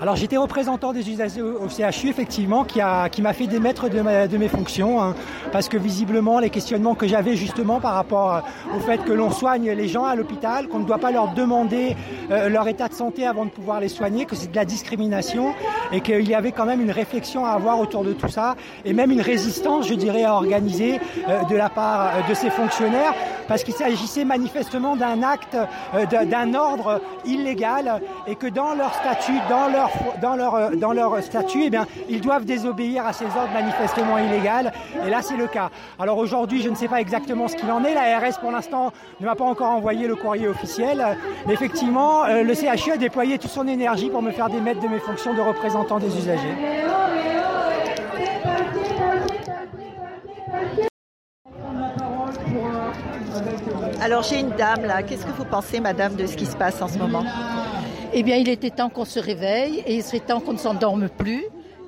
Alors 0.02 0.16
j'étais 0.16 0.38
représentant 0.38 0.94
des 0.94 1.10
usagers 1.10 1.42
au 1.42 1.68
CHU, 1.70 2.10
effectivement, 2.10 2.64
qui 2.64 2.82
a 2.82 2.99
qui 3.08 3.22
m'a 3.22 3.32
fait 3.34 3.48
démettre 3.48 3.90
de, 3.90 4.38
mes 4.38 4.48
fonctions, 4.50 5.02
hein, 5.02 5.16
parce 5.52 5.70
que 5.70 5.78
visiblement 5.78 6.40
les 6.40 6.50
questionnements 6.50 6.96
que 6.96 7.08
j'avais 7.08 7.36
justement 7.36 7.80
par 7.80 7.94
rapport 7.94 8.34
euh, 8.34 8.40
au 8.76 8.80
fait 8.80 8.98
que 9.04 9.14
l'on 9.14 9.32
soigne 9.32 9.72
les 9.72 9.88
gens 9.88 10.04
à 10.04 10.16
l'hôpital, 10.16 10.68
qu'on 10.68 10.80
ne 10.80 10.86
doit 10.86 10.98
pas 10.98 11.12
leur 11.12 11.34
demander 11.34 11.96
euh, 12.32 12.50
leur 12.50 12.68
état 12.68 12.88
de 12.88 12.94
santé 12.94 13.26
avant 13.26 13.46
de 13.46 13.52
pouvoir 13.52 13.80
les 13.80 13.88
soigner, 13.88 14.26
que 14.26 14.36
c'est 14.36 14.52
de 14.52 14.56
la 14.56 14.66
discrimination 14.66 15.54
et 15.94 16.02
qu'il 16.02 16.28
y 16.28 16.36
avait 16.36 16.52
quand 16.52 16.66
même 16.66 16.82
une 16.82 16.92
réflexion 16.92 17.46
à 17.46 17.52
avoir 17.52 17.80
autour 17.80 18.04
de 18.04 18.14
tout 18.14 18.28
ça 18.28 18.56
et 18.84 18.94
même 18.94 19.12
une 19.12 19.22
résistance, 19.22 19.88
je 19.88 19.94
dirais, 19.94 20.24
à 20.24 20.34
organiser 20.34 21.00
euh, 21.30 21.44
de 21.44 21.56
la 21.56 21.70
part 21.70 22.28
de 22.28 22.34
ces 22.34 22.50
fonctionnaires, 22.50 23.14
parce 23.50 23.64
qu'il 23.64 23.74
s'agissait 23.74 24.24
manifestement 24.24 24.96
d'un 24.96 25.24
acte, 25.24 25.58
d'un 26.22 26.54
ordre 26.54 27.02
illégal 27.26 28.02
et 28.28 28.36
que 28.36 28.48
dans 28.48 28.74
leur 28.76 28.94
statut, 28.94 29.34
dans 29.50 29.68
leur, 29.68 29.90
dans 30.22 30.36
leur, 30.36 30.78
dans 30.78 30.94
leur 30.94 31.22
statut, 31.22 31.64
eh 31.66 31.70
bien, 31.70 31.86
ils 32.08 32.22
doivent 32.22 32.46
désobéir 32.46 33.06
à 33.06 33.12
ces 33.12 33.26
ordres 33.26 33.52
manifestement 33.54 34.18
illégaux. 34.18 34.40
Et 35.06 35.10
là, 35.10 35.22
c'est 35.22 35.36
le 35.36 35.48
cas. 35.48 35.70
Alors 36.00 36.18
aujourd'hui, 36.18 36.62
je 36.62 36.70
ne 36.70 36.76
sais 36.76 36.88
pas 36.88 37.02
exactement 37.02 37.48
ce 37.48 37.56
qu'il 37.56 37.70
en 37.72 37.84
est. 37.84 37.94
La 37.94 38.20
RS, 38.20 38.40
pour 38.40 38.52
l'instant, 38.52 38.92
ne 39.20 39.26
m'a 39.26 39.36
pas 39.36 39.44
encore 39.44 39.72
envoyé 39.72 40.08
le 40.08 40.16
courrier 40.16 40.48
officiel. 40.48 41.18
Mais 41.48 41.54
effectivement, 41.54 42.26
euh, 42.26 42.44
le 42.44 42.54
CHU 42.54 42.92
a 42.92 42.98
déployé 42.98 43.38
toute 43.38 43.52
son 43.52 43.68
énergie 43.68 44.10
pour 44.10 44.22
me 44.22 44.32
faire 44.32 44.50
démettre 44.50 44.82
de 44.82 44.88
mes 44.88 45.00
fonctions 45.00 45.34
de 45.34 45.42
représentant 45.42 46.00
des 46.00 46.16
usagers. 46.16 46.56
Alors 54.02 54.24
j'ai 54.24 54.40
une 54.40 54.52
dame 54.52 54.86
là. 54.86 55.04
Qu'est-ce 55.04 55.26
que 55.26 55.32
vous 55.32 55.46
pensez, 55.46 55.80
madame, 55.80 56.16
de 56.16 56.26
ce 56.26 56.36
qui 56.36 56.46
se 56.46 56.56
passe 56.56 56.82
en 56.82 56.88
ce 56.88 56.98
moment? 56.98 57.24
Eh 58.14 58.24
bien, 58.24 58.38
il 58.38 58.50
était 58.50 58.72
temps 58.72 58.90
qu'on 58.90 59.06
se 59.06 59.20
réveille 59.20 59.84
et 59.86 59.96
il 59.96 60.04
serait 60.04 60.20
temps 60.20 60.40
qu'on 60.40 60.54
ne 60.54 60.58
s'endorme 60.58 61.10
plus 61.10 61.44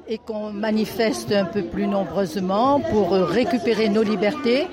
et 0.08 0.18
qu'on 0.18 0.52
manifeste 0.52 1.32
un 1.32 1.46
peu 1.46 1.64
plus 1.64 1.88
nombreusement 1.88 2.80
pour 2.80 3.12
récupérer 3.12 3.90
nos 3.90 4.04
libertés. 4.04 4.68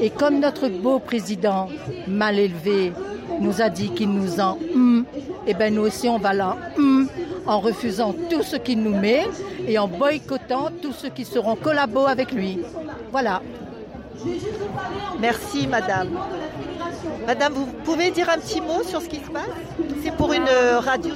Et 0.00 0.10
comme 0.10 0.38
notre 0.38 0.68
beau 0.68 0.98
président 0.98 1.68
mal 2.06 2.38
élevé 2.38 2.92
nous 3.40 3.62
a 3.62 3.70
dit 3.70 3.90
qu'il 3.90 4.10
nous 4.10 4.38
en 4.40 4.58
hum, 4.74 5.04
eh 5.46 5.54
bien 5.54 5.70
nous 5.70 5.82
aussi 5.82 6.08
on 6.08 6.18
va 6.18 6.34
là 6.34 6.56
hum, 6.76 7.08
en 7.46 7.60
refusant 7.60 8.14
tout 8.30 8.42
ce 8.42 8.56
qu'il 8.56 8.82
nous 8.82 8.94
met 8.94 9.24
et 9.66 9.78
en 9.78 9.88
boycottant 9.88 10.68
tous 10.82 10.92
ceux 10.92 11.08
qui 11.08 11.24
seront 11.24 11.56
collabos 11.56 12.06
avec 12.06 12.32
lui. 12.32 12.60
Voilà. 13.10 13.42
Merci 15.20 15.66
madame. 15.66 16.10
Madame, 17.26 17.52
vous 17.52 17.66
pouvez 17.84 18.10
dire 18.10 18.28
un 18.28 18.38
petit 18.38 18.60
mot 18.60 18.82
sur 18.82 19.00
ce 19.00 19.08
qui 19.08 19.16
se 19.16 19.30
passe? 19.30 19.42
C'est 20.02 20.14
pour 20.16 20.32
une 20.32 20.48
radio 20.80 21.14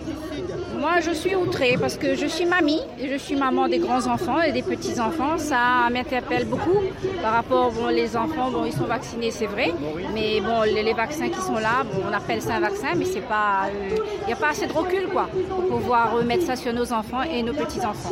moi, 0.78 1.00
je 1.00 1.10
suis 1.10 1.34
outrée 1.34 1.76
parce 1.80 1.96
que 1.96 2.14
je 2.14 2.26
suis 2.26 2.44
mamie 2.44 2.80
et 2.98 3.08
je 3.08 3.16
suis 3.16 3.36
maman 3.36 3.68
des 3.68 3.78
grands-enfants 3.78 4.40
et 4.42 4.52
des 4.52 4.62
petits-enfants. 4.62 5.38
Ça 5.38 5.88
m'interpelle 5.90 6.46
beaucoup 6.46 6.80
par 7.22 7.32
rapport, 7.32 7.72
bon, 7.72 7.88
les 7.88 8.16
enfants, 8.16 8.50
bon, 8.50 8.64
ils 8.64 8.72
sont 8.72 8.84
vaccinés, 8.84 9.30
c'est 9.30 9.46
vrai, 9.46 9.72
mais 10.14 10.40
bon, 10.40 10.62
les, 10.62 10.92
vaccins 10.92 11.28
qui 11.28 11.40
sont 11.40 11.54
là, 11.58 11.84
bon, 11.84 12.02
on 12.08 12.12
appelle 12.12 12.40
ça 12.40 12.54
un 12.54 12.60
vaccin, 12.60 12.94
mais 12.96 13.04
c'est 13.04 13.20
pas, 13.20 13.64
il 13.68 14.00
euh, 14.00 14.26
n'y 14.26 14.32
a 14.32 14.36
pas 14.36 14.50
assez 14.50 14.66
de 14.66 14.72
recul, 14.72 15.08
quoi, 15.08 15.28
pour 15.48 15.80
pouvoir 15.80 16.12
remettre 16.14 16.44
ça 16.44 16.56
sur 16.56 16.72
nos 16.72 16.92
enfants 16.92 17.22
et 17.22 17.42
nos 17.42 17.52
petits-enfants. 17.52 18.10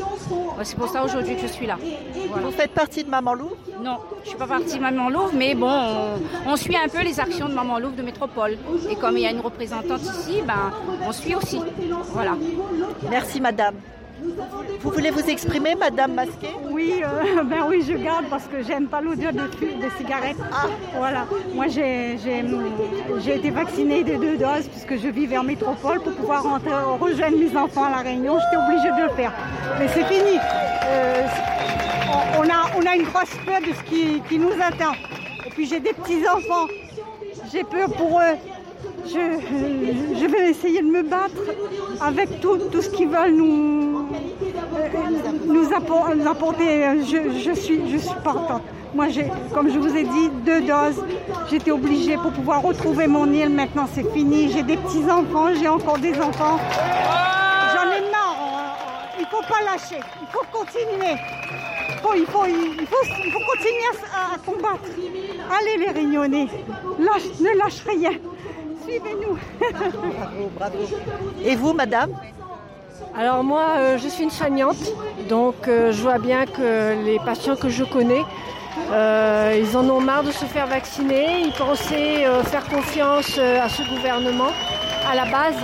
C'est 0.62 0.76
pour 0.76 0.88
ça 0.88 1.04
aujourd'hui 1.04 1.36
que 1.36 1.42
je 1.42 1.46
suis 1.46 1.66
là. 1.66 1.78
Vous 2.42 2.50
faites 2.50 2.72
partie 2.72 3.04
de 3.04 3.10
Maman 3.10 3.34
Louve? 3.34 3.56
Non, 3.82 3.98
je 4.22 4.30
suis 4.30 4.38
pas 4.38 4.46
partie 4.46 4.76
de 4.76 4.82
Maman 4.82 5.08
Louve, 5.08 5.32
mais 5.34 5.54
bon, 5.54 5.70
on, 6.46 6.56
suit 6.56 6.76
un 6.76 6.88
peu 6.88 7.02
les 7.02 7.20
actions 7.20 7.48
de 7.48 7.54
Maman 7.54 7.78
Louve 7.78 7.96
de 7.96 8.02
Métropole. 8.02 8.56
Et 8.90 8.96
comme 8.96 9.16
il 9.16 9.22
y 9.22 9.26
a 9.26 9.30
une 9.30 9.40
représentante 9.40 10.02
ici, 10.02 10.42
ben, 10.46 10.72
on 11.06 11.12
suit 11.12 11.34
aussi. 11.34 11.60
Voilà. 12.12 12.32
Merci 13.10 13.40
madame. 13.40 13.74
Vous 14.80 14.90
voulez 14.90 15.10
vous 15.10 15.28
exprimer, 15.28 15.74
Madame 15.74 16.14
Masquet? 16.14 16.54
Oui, 16.70 17.02
euh, 17.02 17.42
ben 17.44 17.64
oui, 17.68 17.84
je 17.86 17.94
garde 17.94 18.26
parce 18.30 18.44
que 18.44 18.62
j'aime 18.62 18.86
pas 18.86 19.00
l'odeur 19.00 19.32
de, 19.32 19.40
de 19.40 19.90
cigarettes. 19.98 20.36
Ah. 20.52 20.66
Voilà. 20.96 21.26
Moi, 21.54 21.66
j'ai 21.68 22.14
été 23.34 23.50
vaccinée 23.50 24.04
de 24.04 24.14
deux 24.16 24.36
doses 24.36 24.68
puisque 24.70 24.96
je 25.02 25.08
vis 25.08 25.26
vers 25.26 25.42
métropole 25.42 26.00
pour 26.00 26.12
pouvoir 26.14 26.42
rentrer, 26.42 26.70
rejoindre 27.00 27.38
mes 27.38 27.56
enfants 27.56 27.84
à 27.84 27.90
la 27.90 27.96
Réunion. 27.98 28.38
J'étais 28.38 28.62
obligée 28.62 28.90
de 28.96 29.08
le 29.08 29.14
faire. 29.14 29.32
Mais 29.78 29.88
c'est 29.88 30.04
fini. 30.04 30.38
Euh, 30.84 31.26
on, 32.38 32.42
a, 32.44 32.70
on 32.76 32.86
a 32.86 32.96
une 32.96 33.04
grosse 33.04 33.34
peur 33.44 33.60
de 33.60 33.74
ce 33.74 33.82
qui, 33.82 34.22
qui 34.28 34.38
nous 34.38 34.52
attend. 34.60 34.92
Et 35.46 35.50
puis 35.50 35.66
j'ai 35.66 35.80
des 35.80 35.92
petits 35.92 36.22
enfants. 36.26 36.68
J'ai 37.52 37.64
peur 37.64 37.90
pour 37.90 38.20
eux 38.20 38.36
je, 39.06 40.26
vais 40.26 40.50
essayer 40.50 40.80
de 40.80 40.86
me 40.86 41.02
battre 41.02 41.42
avec 42.00 42.40
tout, 42.40 42.58
ce 42.80 42.88
qu'ils 42.90 43.08
veulent 43.08 43.34
nous, 43.34 44.06
nous 45.46 45.68
apporter. 45.74 47.00
Je, 47.02 47.52
suis, 47.54 47.90
je 47.90 47.98
suis 47.98 48.20
partante. 48.22 48.62
Moi, 48.94 49.06
comme 49.52 49.70
je 49.70 49.78
vous 49.78 49.96
ai 49.96 50.04
dit, 50.04 50.30
deux 50.44 50.60
doses. 50.62 51.04
J'étais 51.50 51.72
obligée 51.72 52.16
pour 52.16 52.32
pouvoir 52.32 52.62
retrouver 52.62 53.06
mon 53.06 53.30
île. 53.32 53.50
Maintenant, 53.50 53.86
c'est 53.92 54.08
fini. 54.12 54.50
J'ai 54.50 54.62
des 54.62 54.76
petits-enfants, 54.76 55.48
j'ai 55.54 55.68
encore 55.68 55.98
des 55.98 56.18
enfants. 56.20 56.58
J'en 57.74 57.90
ai 57.90 58.10
marre. 58.10 58.36
Il 59.18 59.22
ne 59.22 59.26
faut 59.26 59.42
pas 59.42 59.64
lâcher. 59.64 60.00
Il 60.20 60.28
faut 60.28 60.44
continuer. 60.52 61.16
Il 61.96 62.00
faut, 62.00 62.14
il 62.14 62.26
faut, 62.26 62.44
il 62.46 62.86
faut, 62.86 63.40
continuer 63.52 64.06
à, 64.14 64.38
combattre. 64.38 64.88
Allez 65.50 65.78
les 65.78 65.90
réunionnais, 65.90 66.46
ne 66.98 67.58
lâche 67.58 67.82
rien. 67.86 68.12
Suivez-nous. 68.84 69.38
bravo, 69.72 70.50
bravo. 70.56 70.78
Et 71.44 71.56
vous, 71.56 71.72
madame 71.72 72.10
Alors 73.16 73.42
moi, 73.42 73.64
euh, 73.76 73.98
je 73.98 74.08
suis 74.08 74.24
une 74.24 74.30
soignante, 74.30 74.76
donc 75.28 75.68
euh, 75.68 75.92
je 75.92 76.02
vois 76.02 76.18
bien 76.18 76.46
que 76.46 77.04
les 77.04 77.18
patients 77.18 77.56
que 77.56 77.68
je 77.68 77.84
connais, 77.84 78.22
euh, 78.90 79.58
ils 79.60 79.76
en 79.76 79.88
ont 79.88 80.00
marre 80.00 80.24
de 80.24 80.32
se 80.32 80.44
faire 80.44 80.66
vacciner. 80.66 81.42
Ils 81.46 81.52
pensaient 81.52 82.24
faire 82.44 82.64
confiance 82.68 83.38
à 83.38 83.68
ce 83.68 83.82
gouvernement 83.88 84.50
à 85.08 85.14
la 85.14 85.24
base. 85.24 85.62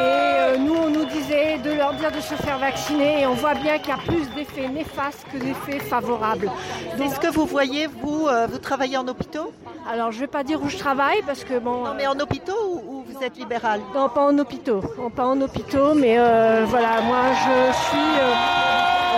Et 0.00 0.58
nous, 0.58 0.74
on 0.74 0.87
de 1.28 1.76
leur 1.76 1.92
dire 1.94 2.10
de 2.10 2.20
se 2.20 2.34
faire 2.34 2.58
vacciner 2.58 3.22
et 3.22 3.26
on 3.26 3.34
voit 3.34 3.54
bien 3.54 3.78
qu'il 3.78 3.90
y 3.90 3.92
a 3.92 3.98
plus 3.98 4.28
d'effets 4.34 4.68
néfastes 4.68 5.26
que 5.32 5.38
d'effets 5.38 5.78
favorables. 5.78 6.50
Est-ce 6.98 7.20
que 7.20 7.28
vous 7.28 7.46
voyez, 7.46 7.86
vous, 7.86 8.28
vous 8.50 8.58
travaillez 8.58 8.96
en 8.96 9.06
hôpitaux? 9.06 9.52
alors, 9.88 10.12
je 10.12 10.16
ne 10.16 10.20
vais 10.20 10.26
pas 10.26 10.44
dire 10.44 10.62
où 10.62 10.68
je 10.68 10.76
travaille 10.76 11.22
parce 11.26 11.44
que 11.44 11.58
bon. 11.58 11.84
Non, 11.84 11.94
mais 11.96 12.06
en 12.06 12.18
hôpitaux 12.20 12.82
ou, 12.86 13.04
vous 13.08 13.24
êtes 13.24 13.38
libéral? 13.38 13.80
Non, 13.94 14.08
pas 14.08 14.20
en 14.20 14.38
hôpitaux. 14.38 14.82
pas 15.16 15.24
en 15.24 15.40
hôpitaux, 15.40 15.94
mais 15.94 16.18
euh, 16.18 16.64
voilà, 16.66 17.00
moi 17.00 17.22
je 17.32 17.72
suis 17.72 18.12
euh, 18.20 18.34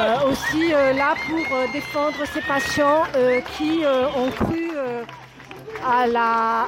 euh, 0.01 0.31
aussi 0.31 0.71
là 0.97 1.15
pour 1.27 1.73
défendre 1.73 2.25
ces 2.33 2.41
patients 2.43 3.03
qui 3.57 3.83
ont 4.17 4.31
cru 4.31 4.70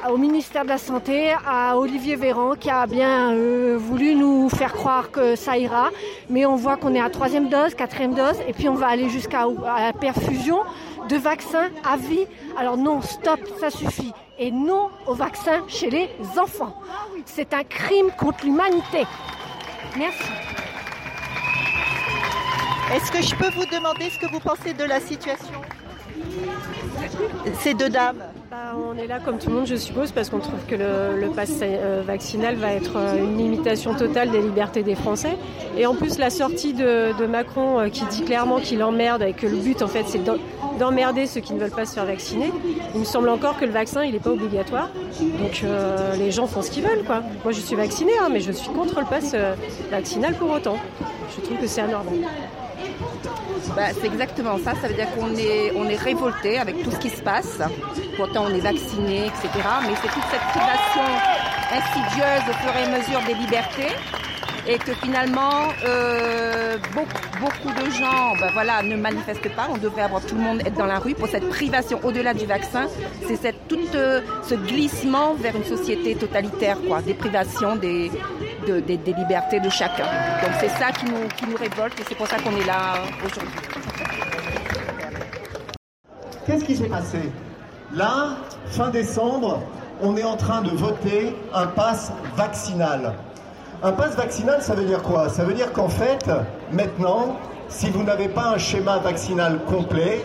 au 0.09 0.17
ministère 0.17 0.63
de 0.63 0.69
la 0.69 0.77
Santé, 0.77 1.33
à 1.45 1.77
Olivier 1.77 2.15
Véran, 2.15 2.55
qui 2.55 2.69
a 2.69 2.85
bien 2.85 3.35
voulu 3.77 4.15
nous 4.15 4.49
faire 4.49 4.73
croire 4.73 5.11
que 5.11 5.35
ça 5.35 5.57
ira. 5.57 5.89
Mais 6.29 6.45
on 6.45 6.55
voit 6.55 6.77
qu'on 6.77 6.93
est 6.93 7.01
à 7.01 7.09
troisième 7.09 7.49
dose, 7.49 7.75
quatrième 7.75 8.13
dose, 8.13 8.37
et 8.47 8.53
puis 8.53 8.69
on 8.69 8.75
va 8.75 8.87
aller 8.87 9.09
jusqu'à 9.09 9.45
la 9.47 9.93
perfusion 9.93 10.59
de 11.09 11.15
vaccins 11.17 11.69
à 11.83 11.97
vie. 11.97 12.25
Alors 12.57 12.77
non, 12.77 13.01
stop, 13.01 13.39
ça 13.59 13.69
suffit. 13.69 14.13
Et 14.39 14.51
non 14.51 14.89
au 15.05 15.13
vaccin 15.13 15.63
chez 15.67 15.89
les 15.89 16.09
enfants. 16.37 16.75
C'est 17.25 17.53
un 17.53 17.63
crime 17.63 18.09
contre 18.17 18.45
l'humanité. 18.45 19.05
Merci. 19.97 20.31
Est-ce 22.93 23.11
que 23.11 23.21
je 23.21 23.35
peux 23.35 23.49
vous 23.51 23.65
demander 23.65 24.09
ce 24.09 24.19
que 24.19 24.31
vous 24.31 24.39
pensez 24.39 24.73
de 24.73 24.83
la 24.83 24.99
situation 24.99 25.62
Ces 27.59 27.73
deux 27.73 27.89
dames 27.89 28.17
bah, 28.49 28.75
On 28.75 28.97
est 28.97 29.07
là 29.07 29.19
comme 29.19 29.37
tout 29.37 29.49
le 29.49 29.55
monde, 29.55 29.67
je 29.67 29.75
suppose, 29.75 30.11
parce 30.11 30.29
qu'on 30.29 30.39
trouve 30.39 30.65
que 30.67 30.75
le, 30.75 31.19
le 31.19 31.29
pass 31.29 31.51
euh, 31.61 32.01
vaccinal 32.05 32.55
va 32.55 32.73
être 32.73 32.97
euh, 32.97 33.17
une 33.17 33.37
limitation 33.37 33.93
totale 33.93 34.31
des 34.31 34.41
libertés 34.41 34.83
des 34.83 34.95
Français. 34.95 35.37
Et 35.77 35.85
en 35.85 35.95
plus, 35.95 36.17
la 36.17 36.29
sortie 36.29 36.73
de, 36.73 37.25
Macron 37.25 37.79
euh, 37.79 37.89
qui 37.89 38.05
dit 38.05 38.23
clairement 38.23 38.59
qu'il 38.59 38.83
emmerde 38.83 39.23
et 39.23 39.33
que 39.33 39.47
le 39.47 39.57
but, 39.57 39.81
en 39.81 39.87
fait, 39.87 40.05
c'est 40.07 40.21
d'emmerder 40.79 41.25
ceux 41.25 41.41
qui 41.41 41.53
ne 41.53 41.59
veulent 41.59 41.71
pas 41.71 41.85
se 41.85 41.93
faire 41.93 42.05
vacciner. 42.05 42.51
Il 42.93 43.01
me 43.01 43.05
semble 43.05 43.29
encore 43.29 43.57
que 43.57 43.65
le 43.65 43.71
vaccin, 43.71 44.03
il 44.03 44.13
n'est 44.13 44.19
pas 44.19 44.31
obligatoire. 44.31 44.89
Donc 45.19 45.63
les 46.17 46.31
gens 46.31 46.47
font 46.47 46.61
ce 46.61 46.71
qu'ils 46.71 46.83
veulent, 46.83 47.03
quoi. 47.05 47.21
Moi, 47.43 47.53
je 47.53 47.59
suis 47.59 47.75
vaccinée, 47.75 48.13
hein, 48.21 48.29
mais 48.31 48.39
je 48.39 48.51
suis 48.51 48.69
contre 48.69 48.99
le 48.99 49.05
pass 49.05 49.35
vaccinal 49.91 50.33
pour 50.35 50.51
autant. 50.51 50.77
Je 51.35 51.41
trouve 51.41 51.57
que 51.57 51.67
c'est 51.67 51.81
anormal. 51.81 52.13
Bah, 53.75 53.87
c'est 53.99 54.07
exactement 54.07 54.57
ça. 54.59 54.73
Ça 54.81 54.87
veut 54.87 54.93
dire 54.93 55.09
qu'on 55.15 55.35
est, 55.35 55.71
on 55.75 55.89
est 55.89 55.95
révolté 55.95 56.59
avec 56.59 56.83
tout 56.83 56.91
ce 56.91 56.97
qui 56.97 57.09
se 57.09 57.21
passe. 57.21 57.59
Pourtant, 58.15 58.45
on 58.47 58.53
est 58.53 58.59
vacciné, 58.59 59.27
etc. 59.27 59.49
Mais 59.81 59.95
c'est 60.01 60.11
toute 60.13 60.29
cette 60.29 60.47
privation 60.51 61.07
insidieuse 61.71 62.43
au 62.49 62.53
fur 62.61 62.75
et 62.75 62.83
à 62.83 62.99
mesure 62.99 63.21
des 63.25 63.33
libertés 63.33 63.95
et 64.67 64.77
que 64.77 64.93
finalement 64.93 65.69
euh, 65.85 66.77
beaucoup, 66.93 67.07
beaucoup, 67.39 67.73
de 67.73 67.89
gens 67.91 68.35
ben 68.39 68.49
voilà, 68.53 68.81
ne 68.81 68.95
manifestent 68.95 69.53
pas. 69.55 69.67
On 69.69 69.77
devrait 69.77 70.03
avoir 70.03 70.21
tout 70.25 70.35
le 70.35 70.41
monde 70.41 70.61
être 70.65 70.75
dans 70.75 70.85
la 70.85 70.99
rue 70.99 71.13
pour 71.15 71.27
cette 71.27 71.47
privation 71.49 71.99
au-delà 72.03 72.33
du 72.33 72.45
vaccin. 72.45 72.87
C'est 73.27 73.35
cette, 73.35 73.67
tout 73.67 73.79
euh, 73.95 74.21
ce 74.43 74.55
glissement 74.55 75.33
vers 75.33 75.55
une 75.55 75.65
société 75.65 76.15
totalitaire, 76.15 76.77
quoi, 76.87 77.01
des 77.01 77.13
privations 77.13 77.75
des, 77.75 78.11
des, 78.65 79.13
libertés 79.13 79.59
de 79.59 79.69
chacun. 79.69 80.05
Donc 80.41 80.51
c'est 80.59 80.69
ça 80.69 80.91
qui 80.91 81.05
nous, 81.05 81.27
qui 81.37 81.45
nous 81.45 81.57
révolte 81.57 81.99
et 81.99 82.03
c'est 82.07 82.15
pour 82.15 82.27
ça 82.27 82.37
qu'on 82.37 82.55
est 82.55 82.65
là 82.65 82.95
aujourd'hui. 83.25 83.53
Qu'est-ce 86.45 86.65
qui 86.65 86.75
s'est 86.75 86.89
passé? 86.89 87.19
Là, 87.93 88.37
fin 88.67 88.89
décembre, 88.89 89.61
on 90.01 90.17
est 90.17 90.23
en 90.23 90.35
train 90.35 90.61
de 90.61 90.71
voter 90.71 91.35
un 91.53 91.67
pass 91.67 92.11
vaccinal. 92.35 93.13
Un 93.85 93.91
pass 93.91 94.15
vaccinal, 94.15 94.61
ça 94.61 94.75
veut 94.75 94.85
dire 94.85 95.03
quoi? 95.03 95.27
Ça 95.27 95.43
veut 95.43 95.53
dire 95.53 95.73
qu'en 95.73 95.89
fait, 95.89 96.31
maintenant, 96.71 97.35
si 97.67 97.89
vous 97.89 98.01
n'avez 98.03 98.29
pas 98.29 98.51
un 98.51 98.57
schéma 98.57 98.99
vaccinal 98.99 99.59
complet, 99.65 100.21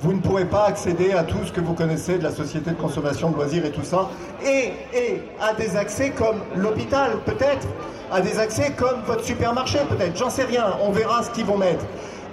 vous 0.00 0.12
ne 0.12 0.20
pourrez 0.20 0.44
pas 0.44 0.66
accéder 0.66 1.10
à 1.10 1.24
tout 1.24 1.44
ce 1.44 1.50
que 1.50 1.60
vous 1.60 1.74
connaissez 1.74 2.18
de 2.18 2.22
la 2.22 2.30
société 2.30 2.70
de 2.70 2.76
consommation 2.76 3.30
de 3.30 3.34
loisirs 3.34 3.66
et 3.66 3.72
tout 3.72 3.82
ça, 3.82 4.10
et, 4.46 4.74
et 4.96 5.22
à 5.40 5.54
des 5.54 5.76
accès 5.76 6.10
comme 6.10 6.36
l'hôpital, 6.54 7.18
peut-être, 7.26 7.66
à 8.12 8.20
des 8.20 8.38
accès 8.38 8.74
comme 8.76 9.00
votre 9.04 9.24
supermarché, 9.24 9.80
peut-être, 9.88 10.16
j'en 10.16 10.30
sais 10.30 10.44
rien, 10.44 10.66
on 10.80 10.92
verra 10.92 11.24
ce 11.24 11.30
qu'ils 11.30 11.46
vont 11.46 11.58
mettre. 11.58 11.84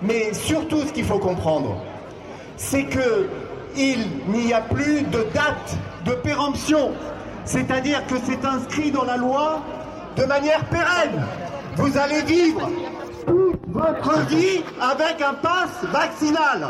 Mais 0.03 0.31
surtout, 0.31 0.81
ce 0.81 0.93
qu'il 0.93 1.05
faut 1.05 1.17
comprendre, 1.17 1.75
c'est 2.55 2.83
que 2.83 3.27
il 3.75 4.05
n'y 4.27 4.53
a 4.53 4.61
plus 4.61 5.01
de 5.01 5.25
date 5.33 5.75
de 6.05 6.11
péremption, 6.11 6.91
c'est-à-dire 7.45 8.05
que 8.05 8.15
c'est 8.23 8.45
inscrit 8.45 8.91
dans 8.91 9.05
la 9.05 9.17
loi 9.17 9.61
de 10.17 10.25
manière 10.25 10.63
pérenne. 10.65 11.23
Vous 11.75 11.97
allez 11.97 12.23
vivre 12.23 12.69
toute 13.25 13.59
votre 13.67 14.19
vie 14.27 14.63
avec 14.81 15.21
un 15.21 15.33
pass 15.35 15.69
vaccinal. 15.83 16.67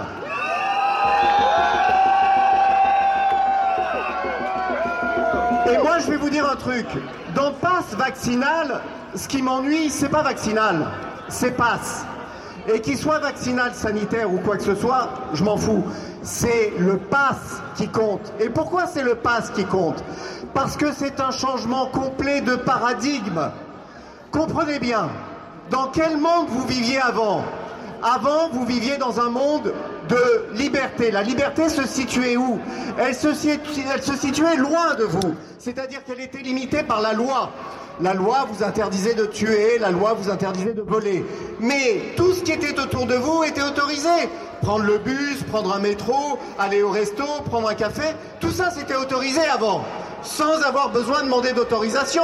Et 5.72 5.78
moi, 5.78 6.00
je 6.00 6.12
vais 6.12 6.18
vous 6.18 6.30
dire 6.30 6.50
un 6.50 6.56
truc. 6.56 6.88
Dans 7.36 7.52
passe 7.54 7.94
vaccinal, 7.94 8.82
ce 9.16 9.28
qui 9.28 9.42
m'ennuie, 9.42 9.90
c'est 9.90 10.10
pas 10.10 10.24
vaccinal, 10.24 10.86
c'est 11.30 11.52
passe. 11.52 12.06
Et 12.68 12.82
qu'il 12.82 12.98
soit 12.98 13.20
vaccinal, 13.20 13.74
sanitaire 13.74 14.32
ou 14.32 14.38
quoi 14.40 14.58
que 14.58 14.64
ce 14.64 14.76
soit, 14.76 15.10
je 15.34 15.44
m'en 15.44 15.58
fous. 15.58 15.84
C'est 16.22 16.74
le 16.78 16.98
pass 16.98 17.62
qui 17.76 17.88
compte. 17.88 18.34
Et 18.40 18.50
pourquoi 18.50 18.88
c'est 18.88 19.04
le 19.04 19.16
pass 19.16 19.52
qui 19.52 19.64
compte? 19.64 20.04
Parce 20.54 20.76
que 20.76 20.92
c'est 20.92 21.20
un 21.22 21.32
changement 21.32 21.86
complet 21.88 22.42
de 22.42 22.56
paradigme. 22.56 23.50
Comprenez 24.32 24.80
bien, 24.80 25.10
dans 25.70 25.88
quel 25.88 26.18
monde 26.18 26.48
vous 26.50 26.68
viviez 26.68 27.00
avant? 27.00 27.44
Avant, 28.04 28.50
vous 28.52 28.66
viviez 28.66 28.98
dans 28.98 29.20
un 29.20 29.30
monde 29.30 29.74
de 30.10 30.46
liberté. 30.54 31.10
La 31.10 31.24
liberté 31.24 31.70
se 31.70 31.88
situait 31.88 32.38
où? 32.38 32.60
Elle 33.00 33.16
se, 33.16 33.30
elle 33.30 34.04
se 34.04 34.16
situait 34.16 34.56
loin 34.56 34.94
de 34.96 35.04
vous, 35.04 35.36
c'est-à-dire 35.58 36.04
qu'elle 36.04 36.22
était 36.22 36.40
limitée 36.40 36.84
par 36.84 37.02
la 37.02 37.14
loi. 37.14 37.50
La 38.00 38.14
loi 38.14 38.46
vous 38.52 38.64
interdisait 38.64 39.16
de 39.16 39.26
tuer, 39.26 39.80
la 39.80 39.90
loi 39.90 40.14
vous 40.14 40.30
interdisait 40.30 40.74
de 40.74 40.84
voler. 40.84 41.26
Mais 41.60 42.14
tout 42.16 42.32
ce 42.34 42.44
qui 42.44 42.52
était 42.52 42.80
autour 42.80 43.08
de 43.08 43.16
vous 43.16 43.44
était 43.44 43.64
autorisé. 43.64 44.30
Prendre 44.62 44.86
le 44.86 45.00
bus, 45.00 45.44
prendre 45.50 45.76
un 45.76 45.80
métro, 45.80 46.38
aller 46.60 46.84
au 46.84 46.92
resto, 46.92 47.24
prendre 47.46 47.70
un 47.70 47.74
café, 47.74 48.04
tout 48.40 48.52
ça 48.52 48.70
c'était 48.72 48.96
autorisé 48.96 49.42
avant, 49.46 49.84
sans 50.24 50.62
avoir 50.64 50.90
besoin 50.90 51.20
de 51.20 51.26
demander 51.26 51.54
d'autorisation. 51.54 52.24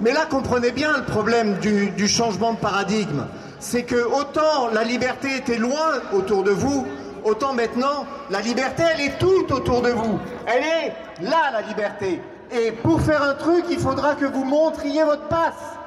Mais 0.00 0.12
là, 0.12 0.26
comprenez 0.28 0.70
bien 0.70 0.96
le 0.96 1.04
problème 1.04 1.58
du, 1.58 2.08
changement 2.08 2.54
de 2.54 2.58
paradigme 2.58 3.26
c'est 3.60 3.82
que 3.82 4.02
autant 4.06 4.68
la 4.72 4.84
liberté 4.84 5.36
était 5.36 5.58
loin 5.58 6.00
autour 6.14 6.42
de 6.42 6.50
vous, 6.50 6.86
autant 7.24 7.52
maintenant, 7.52 8.06
la 8.30 8.40
liberté, 8.40 8.82
elle 8.94 9.02
est 9.02 9.18
tout 9.18 9.52
autour 9.52 9.82
de 9.82 9.90
vous. 9.90 10.18
Elle 10.46 10.64
est 10.64 10.94
là, 11.22 11.50
la 11.52 11.60
liberté. 11.60 12.20
Et 12.52 12.72
pour 12.72 13.00
faire 13.00 13.22
un 13.22 13.34
truc, 13.34 13.64
il 13.70 13.78
faudra 13.78 14.14
que 14.14 14.24
vous 14.24 14.44
montriez 14.44 15.04
votre 15.04 15.28
passe. 15.28 15.78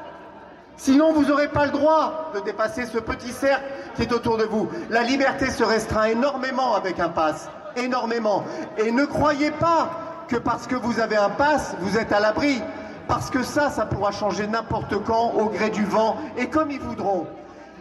Sinon, 0.77 1.13
vous 1.13 1.25
n'aurez 1.25 1.49
pas 1.49 1.65
le 1.65 1.71
droit 1.71 2.31
de 2.33 2.39
dépasser 2.39 2.85
ce 2.85 2.97
petit 2.97 3.31
cercle 3.31 3.63
qui 3.95 4.03
est 4.03 4.13
autour 4.13 4.37
de 4.37 4.43
vous. 4.43 4.69
La 4.89 5.03
liberté 5.03 5.49
se 5.49 5.63
restreint 5.63 6.05
énormément 6.05 6.75
avec 6.75 6.99
un 6.99 7.09
passe. 7.09 7.49
Énormément. 7.75 8.43
Et 8.77 8.91
ne 8.91 9.05
croyez 9.05 9.51
pas 9.51 9.89
que 10.27 10.37
parce 10.37 10.67
que 10.67 10.75
vous 10.75 10.99
avez 10.99 11.17
un 11.17 11.29
passe, 11.29 11.75
vous 11.81 11.97
êtes 11.97 12.11
à 12.11 12.19
l'abri. 12.19 12.61
Parce 13.07 13.29
que 13.29 13.43
ça, 13.43 13.69
ça 13.69 13.85
pourra 13.85 14.11
changer 14.11 14.47
n'importe 14.47 14.95
quand, 15.03 15.33
au 15.35 15.45
gré 15.45 15.69
du 15.69 15.83
vent, 15.83 16.17
et 16.37 16.47
comme 16.47 16.71
ils 16.71 16.79
voudront. 16.79 17.27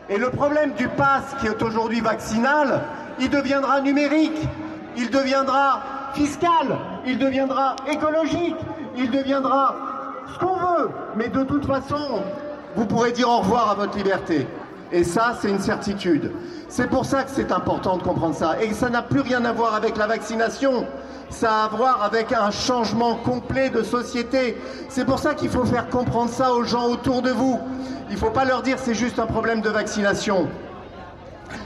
Et 0.08 0.18
le 0.18 0.30
problème 0.30 0.72
du 0.72 0.88
pass 0.88 1.22
qui 1.40 1.46
est 1.46 1.62
aujourd'hui 1.62 2.00
vaccinal, 2.00 2.82
il 3.20 3.30
deviendra 3.30 3.80
numérique, 3.80 4.40
il 4.96 5.10
deviendra 5.10 5.80
fiscal, 6.14 6.76
il 7.06 7.18
deviendra 7.18 7.76
écologique, 7.90 8.56
il 8.96 9.10
deviendra 9.10 9.74
ce 10.32 10.38
qu'on 10.38 10.54
veut. 10.54 10.90
Mais 11.16 11.28
de 11.28 11.42
toute 11.44 11.66
façon, 11.66 12.22
vous 12.76 12.86
pourrez 12.86 13.12
dire 13.12 13.28
au 13.28 13.38
revoir 13.38 13.70
à 13.70 13.74
votre 13.74 13.96
liberté. 13.96 14.46
Et 14.92 15.04
ça, 15.04 15.36
c'est 15.40 15.48
une 15.48 15.58
certitude. 15.58 16.32
C'est 16.68 16.88
pour 16.88 17.06
ça 17.06 17.24
que 17.24 17.30
c'est 17.30 17.50
important 17.50 17.96
de 17.96 18.02
comprendre 18.02 18.34
ça. 18.34 18.62
Et 18.62 18.72
ça 18.74 18.90
n'a 18.90 19.02
plus 19.02 19.20
rien 19.20 19.44
à 19.44 19.52
voir 19.52 19.74
avec 19.74 19.96
la 19.96 20.06
vaccination. 20.06 20.86
Ça 21.30 21.50
a 21.50 21.64
à 21.64 21.68
voir 21.68 22.02
avec 22.02 22.30
un 22.32 22.50
changement 22.50 23.14
complet 23.16 23.70
de 23.70 23.82
société. 23.82 24.58
C'est 24.90 25.06
pour 25.06 25.18
ça 25.18 25.34
qu'il 25.34 25.48
faut 25.48 25.64
faire 25.64 25.88
comprendre 25.88 26.30
ça 26.30 26.52
aux 26.52 26.64
gens 26.64 26.88
autour 26.88 27.22
de 27.22 27.30
vous. 27.30 27.58
Il 28.10 28.14
ne 28.14 28.18
faut 28.18 28.30
pas 28.30 28.44
leur 28.44 28.60
dire 28.60 28.78
c'est 28.78 28.94
juste 28.94 29.18
un 29.18 29.26
problème 29.26 29.62
de 29.62 29.70
vaccination. 29.70 30.48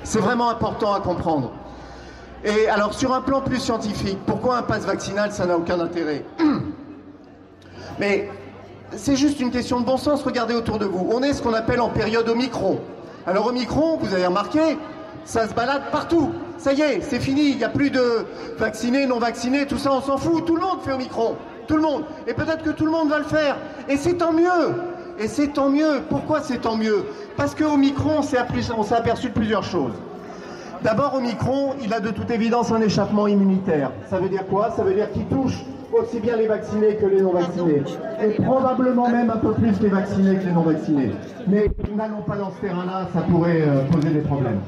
C'est 0.05 0.21
vraiment 0.21 0.51
important 0.51 0.95
à 0.95 1.01
comprendre. 1.01 1.51
Et 2.47 2.69
alors 2.69 2.95
sur 2.95 3.13
un 3.13 3.21
plan 3.23 3.41
plus 3.41 3.59
scientifique, 3.59 4.19
pourquoi 4.25 4.59
un 4.59 4.63
passe 4.63 4.85
vaccinal, 4.85 5.33
ça 5.33 5.47
n'a 5.47 5.57
aucun 5.59 5.81
intérêt 5.81 6.25
Mais 7.99 8.31
c'est 8.93 9.17
juste 9.17 9.41
une 9.41 9.51
question 9.51 9.81
de 9.81 9.85
bon 9.85 9.97
sens, 9.97 10.23
regardez 10.23 10.55
autour 10.55 10.79
de 10.79 10.85
vous. 10.85 11.09
On 11.13 11.25
est 11.25 11.33
ce 11.33 11.43
qu'on 11.43 11.55
appelle 11.55 11.81
en 11.81 11.89
période 11.89 12.29
Omicron. 12.29 12.79
Alors 13.27 13.49
Omicron, 13.49 13.97
vous 14.01 14.15
avez 14.15 14.27
remarqué, 14.27 14.79
ça 15.25 15.49
se 15.49 15.55
balade 15.55 15.91
partout. 15.91 16.31
Ça 16.57 16.73
y 16.73 16.83
est, 16.83 17.01
c'est 17.01 17.19
fini, 17.19 17.51
il 17.51 17.57
n'y 17.57 17.65
a 17.65 17.69
plus 17.69 17.91
de 17.91 18.25
vaccinés, 18.59 19.07
non 19.07 19.19
vaccinés, 19.19 19.67
tout 19.67 19.79
ça, 19.79 19.93
on 19.93 20.01
s'en 20.01 20.17
fout. 20.17 20.47
Tout 20.47 20.55
le 20.55 20.63
monde 20.63 20.79
fait 20.85 20.93
Omicron. 20.93 21.35
Tout 21.67 21.75
le 21.75 21.83
monde. 21.83 22.05
Et 22.29 22.35
peut-être 22.35 22.63
que 22.63 22.71
tout 22.71 22.85
le 22.85 22.93
monde 22.93 23.09
va 23.09 23.19
le 23.19 23.25
faire. 23.25 23.57
Et 23.89 23.97
c'est 23.97 24.15
tant 24.15 24.33
mieux. 24.33 24.77
Et 25.19 25.27
c'est 25.27 25.49
tant 25.49 25.69
mieux. 25.69 26.03
Pourquoi 26.09 26.43
c'est 26.43 26.59
tant 26.59 26.77
mieux? 26.77 27.07
Parce 27.37 27.57
qu'au 27.57 27.77
Micron, 27.77 28.19
on 28.19 28.23
s'est 28.23 28.39
aperçu 28.95 29.31
de 29.31 29.35
plusieurs 29.35 29.65
choses. 29.65 29.95
D'abord, 30.83 31.15
au 31.15 31.21
Micron, 31.21 31.75
il 31.83 31.93
a 31.93 32.01
de 32.01 32.11
toute 32.11 32.31
évidence 32.31 32.73
un 32.73 32.81
échappement 32.81 33.27
immunitaire. 33.27 33.91
Ça 34.09 34.19
veut 34.19 34.29
dire 34.29 34.47
quoi? 34.47 34.71
Ça 34.71 34.83
veut 34.83 34.95
dire 34.95 35.11
qu'il 35.13 35.27
touche 35.27 35.65
aussi 35.93 36.21
bien 36.21 36.37
les 36.37 36.47
vaccinés 36.47 36.97
que 36.97 37.07
les 37.07 37.21
non-vaccinés. 37.21 37.83
Et 38.23 38.43
probablement 38.43 39.09
même 39.09 39.31
un 39.31 39.39
peu 39.39 39.53
plus 39.53 39.81
les 39.81 39.89
vaccinés 39.89 40.37
que 40.37 40.45
les 40.45 40.53
non-vaccinés. 40.53 41.13
Mais 41.47 41.71
n'allons 41.97 42.23
pas 42.23 42.37
dans 42.37 42.51
ce 42.51 42.61
terrain-là, 42.61 43.09
ça 43.15 43.21
pourrait 43.23 43.63
euh, 43.63 43.85
poser 43.91 44.11
des 44.11 44.21
problèmes. 44.21 44.61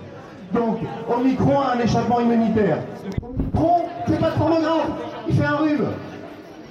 Donc, 0.55 0.79
Omicron 1.15 1.61
a 1.61 1.75
un 1.77 1.81
échappement 1.81 2.21
immunitaire. 2.21 2.79
Omicron, 3.23 3.83
c'est 4.07 4.21
pas 4.21 4.31
trop 4.31 4.49
grave, 4.49 4.91
il 5.29 5.35
fait 5.35 5.45
un 5.45 5.57
rhume 5.57 5.87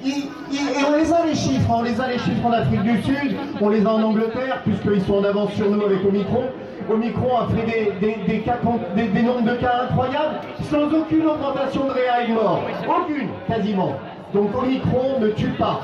et 0.05 0.85
on 0.87 0.95
les 0.95 1.11
a 1.11 1.25
les 1.25 1.35
chiffres, 1.35 1.69
on 1.69 1.81
les 1.81 1.99
a 1.99 2.07
les 2.07 2.19
chiffres 2.19 2.45
en 2.45 2.51
Afrique 2.51 2.81
du 2.83 3.01
Sud, 3.01 3.35
on 3.59 3.69
les 3.69 3.85
a 3.85 3.93
en 3.93 4.01
Angleterre, 4.03 4.61
puisqu'ils 4.63 5.01
sont 5.01 5.15
en 5.15 5.23
avance 5.23 5.53
sur 5.53 5.69
nous 5.69 5.83
avec 5.83 6.05
Omicron. 6.05 6.43
Omicron 6.89 7.37
a 7.37 7.47
fait 7.47 7.91
des, 7.99 9.11
des, 9.11 9.21
nombres 9.21 9.41
de 9.41 9.55
cas 9.55 9.83
incroyables, 9.89 10.39
sans 10.69 10.93
aucune 10.93 11.25
augmentation 11.25 11.85
de 11.85 11.91
réa 11.91 12.27
mort. 12.29 12.61
Aucune, 12.87 13.29
quasiment. 13.47 13.95
Donc 14.33 14.55
Omicron 14.55 15.19
ne 15.19 15.29
tue 15.29 15.51
pas. 15.51 15.81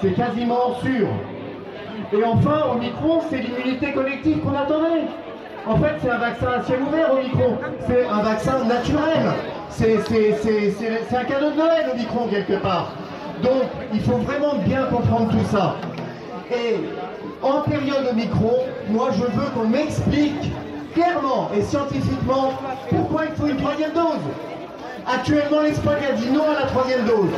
C'est 0.00 0.12
quasiment 0.12 0.74
sûr. 0.82 1.08
Et 2.12 2.24
enfin, 2.24 2.66
Omicron, 2.74 3.20
c'est 3.28 3.38
l'immunité 3.38 3.92
collective 3.92 4.40
qu'on 4.40 4.54
attendait. 4.54 5.04
En 5.66 5.76
fait, 5.76 5.94
c'est 6.00 6.10
un 6.10 6.18
vaccin 6.18 6.46
à 6.58 6.62
ciel 6.62 6.80
ouvert, 6.82 7.12
Omicron. 7.12 7.58
C'est 7.86 8.06
un 8.06 8.22
vaccin 8.22 8.64
naturel. 8.64 9.32
C'est 9.68 9.96
un 9.96 11.24
cadeau 11.24 11.50
de 11.50 11.56
Noël, 11.56 11.86
Omicron, 11.92 12.28
quelque 12.28 12.62
part. 12.62 12.92
Donc, 13.42 13.64
il 13.92 14.00
faut 14.00 14.16
vraiment 14.18 14.54
bien 14.64 14.84
comprendre 14.84 15.30
tout 15.30 15.44
ça. 15.50 15.76
Et 16.50 16.76
en 17.42 17.60
période 17.62 18.08
Omicron, 18.10 18.58
moi, 18.88 19.10
je 19.12 19.22
veux 19.22 19.50
qu'on 19.54 19.68
m'explique 19.68 20.52
clairement 20.94 21.50
et 21.54 21.62
scientifiquement 21.62 22.52
pourquoi 22.88 23.26
il 23.26 23.32
faut 23.36 23.46
une 23.46 23.56
troisième 23.58 23.92
dose. 23.92 24.22
Actuellement, 25.06 25.60
l'Espagne 25.60 26.04
a 26.08 26.12
dit 26.12 26.30
non 26.30 26.44
à 26.50 26.60
la 26.60 26.66
troisième 26.66 27.04
dose. 27.04 27.30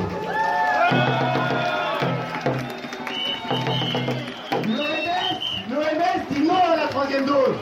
L'OMS 5.70 6.22
dit 6.30 6.42
non 6.46 6.54
à 6.54 6.76
la 6.76 6.86
troisième 6.88 7.26
dose. 7.26 7.56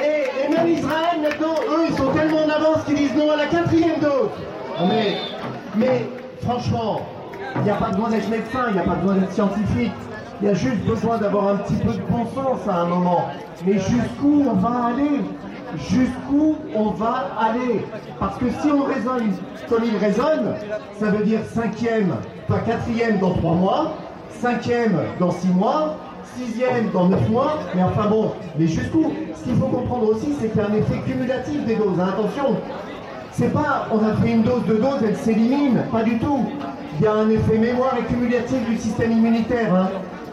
Et, 0.00 0.48
même 0.48 0.68
Israël, 0.68 1.20
maintenant, 1.22 1.54
eux, 1.70 1.86
ils 1.88 1.96
sont 1.96 2.12
tellement 2.12 2.44
en 2.44 2.50
avance 2.50 2.84
qu'ils 2.84 2.96
disent 2.96 3.14
non 3.14 3.30
à 3.30 3.36
la 3.36 3.46
quatrième 3.46 4.00
dose. 4.00 4.30
Mais, 4.88 5.18
mais 5.76 6.06
franchement, 6.42 7.02
il 7.56 7.62
n'y 7.62 7.70
a 7.70 7.74
pas 7.74 7.90
besoin 7.90 8.10
d'être 8.10 8.28
médecin, 8.28 8.64
il 8.68 8.74
n'y 8.74 8.80
a 8.80 8.82
pas 8.82 8.94
besoin 8.94 9.14
d'être 9.16 9.32
scientifique. 9.32 9.92
Il 10.40 10.48
y 10.48 10.50
a 10.50 10.54
juste 10.54 10.84
besoin 10.84 11.18
d'avoir 11.18 11.48
un 11.48 11.56
petit 11.56 11.76
peu 11.76 11.92
de 11.92 12.02
bon 12.10 12.26
sens 12.34 12.68
à 12.68 12.80
un 12.80 12.86
moment. 12.86 13.28
Mais 13.64 13.74
jusqu'où 13.74 14.44
on 14.50 14.54
va 14.54 14.86
aller? 14.86 15.20
Jusqu'où 15.76 16.56
on 16.74 16.90
va 16.90 17.28
aller? 17.38 17.86
Parce 18.18 18.36
que 18.38 18.46
si 18.60 18.70
on 18.70 18.82
raisonne 18.82 19.32
comme 19.68 19.84
il 19.84 19.96
raisonne, 19.96 20.54
ça 20.98 21.06
veut 21.06 21.24
dire 21.24 21.40
cinquième, 21.52 22.14
pas 22.48 22.58
quatrième 22.58 23.18
dans 23.18 23.34
trois 23.34 23.54
mois, 23.54 23.92
cinquième 24.40 24.98
dans 25.20 25.30
six 25.30 25.48
mois, 25.48 25.96
sixième 26.36 26.90
dans 26.92 27.08
neuf 27.08 27.28
mois, 27.30 27.58
mais 27.74 27.82
enfin 27.82 28.08
bon, 28.08 28.32
mais 28.58 28.66
jusqu'où? 28.66 29.12
Ce 29.36 29.44
qu'il 29.44 29.56
faut 29.56 29.66
comprendre 29.66 30.10
aussi, 30.10 30.34
c'est 30.40 30.48
qu'il 30.48 30.60
y 30.60 30.64
a 30.64 30.68
un 30.68 30.74
effet 30.74 30.98
cumulatif 31.06 31.64
des 31.64 31.76
doses. 31.76 31.98
Hein, 32.00 32.08
attention, 32.08 32.56
c'est 33.32 33.52
pas 33.52 33.86
on 33.92 33.98
a 33.98 34.14
fait 34.16 34.30
une 34.30 34.42
dose 34.42 34.64
de 34.66 34.74
dose, 34.74 34.98
elle 35.06 35.16
s'élimine, 35.16 35.82
pas 35.92 36.02
du 36.02 36.18
tout. 36.18 36.44
Il 36.96 37.04
y 37.04 37.06
a 37.06 37.14
un 37.14 37.28
effet 37.28 37.58
mémoire 37.58 37.96
et 37.98 38.04
cumulatif 38.04 38.64
du 38.68 38.76
système 38.76 39.12
immunitaire. 39.12 39.74
Hein. 39.74 39.88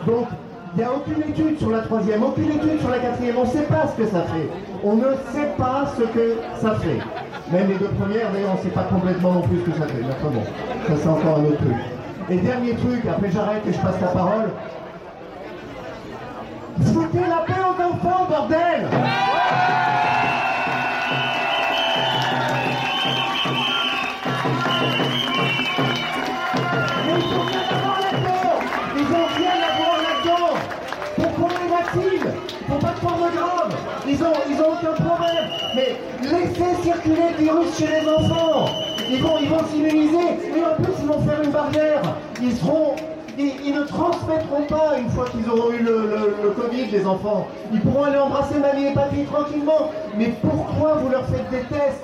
Donc, 0.06 0.28
il 0.74 0.78
n'y 0.78 0.84
a 0.84 0.94
aucune 0.94 1.22
étude 1.22 1.60
sur 1.60 1.70
la 1.70 1.80
troisième, 1.80 2.24
aucune 2.24 2.52
étude 2.52 2.80
sur 2.80 2.90
la 2.90 3.00
quatrième. 3.00 3.36
On 3.38 3.46
ne 3.46 3.50
sait 3.50 3.64
pas 3.64 3.88
ce 3.88 4.02
que 4.02 4.08
ça 4.08 4.22
fait. 4.22 4.50
On 4.84 4.96
ne 4.96 5.12
sait 5.34 5.50
pas 5.58 5.92
ce 5.98 6.04
que 6.04 6.38
ça 6.62 6.76
fait. 6.76 7.00
Même 7.52 7.68
les 7.68 7.76
deux 7.76 7.90
premières, 8.00 8.32
d'ailleurs, 8.32 8.52
on 8.54 8.58
ne 8.58 8.64
sait 8.64 8.74
pas 8.74 8.84
complètement 8.84 9.34
non 9.34 9.42
plus 9.42 9.60
ce 9.60 9.72
que 9.72 9.78
ça 9.78 9.88
fait. 9.88 10.02
Mais 10.02 10.30
bon, 10.30 10.44
ça 10.88 10.94
c'est 11.02 11.10
encore 11.10 11.40
un 11.40 11.46
autre 11.46 11.58
truc. 11.58 11.76
Et 12.30 12.38
dernier 12.38 12.76
truc, 12.76 13.06
après 13.10 13.32
j'arrête 13.32 13.64
et 13.68 13.74
je 13.74 13.80
passe 13.80 14.00
la 14.00 14.08
parole. 14.08 14.52
Foutez 16.86 17.20
la 17.20 17.44
paix 17.46 17.62
aux 17.62 17.82
enfants, 17.84 18.26
bordel 18.30 18.88
Ils 34.12 34.22
ont, 34.24 34.34
ils 34.50 34.62
ont 34.62 34.74
aucun 34.74 35.04
problème. 35.04 35.46
Mais 35.74 35.96
laissez 36.22 36.84
circuler 36.84 37.30
le 37.38 37.44
virus 37.46 37.78
chez 37.78 37.88
les 37.88 38.10
enfants. 38.10 38.66
Ils 39.10 39.22
vont, 39.22 39.38
ils 39.42 39.48
vont 39.48 39.66
s'immuniser. 39.72 40.28
Et 40.54 40.66
en 40.66 40.76
plus, 40.76 40.94
ils 41.02 41.08
vont 41.08 41.22
faire 41.22 41.42
une 41.42 41.52
barrière. 41.52 42.02
Ils 42.42 42.56
seront. 42.58 42.96
Ils, 43.38 43.74
ne 43.74 43.84
transmettront 43.84 44.64
pas 44.64 45.00
une 45.00 45.10
fois 45.10 45.26
qu'ils 45.30 45.50
auront 45.50 45.72
eu 45.72 45.80
le, 45.80 46.54
Covid, 46.56 46.86
les 46.88 47.06
enfants. 47.06 47.48
Ils 47.72 47.80
pourront 47.80 48.04
aller 48.04 48.18
embrasser 48.18 48.60
mamie 48.60 48.88
et 48.88 48.94
papy 48.94 49.24
tranquillement. 49.24 49.90
Mais 50.18 50.34
pourquoi 50.42 50.96
vous 50.96 51.10
leur 51.10 51.26
faites 51.28 51.50
des 51.50 51.62
tests? 51.62 52.04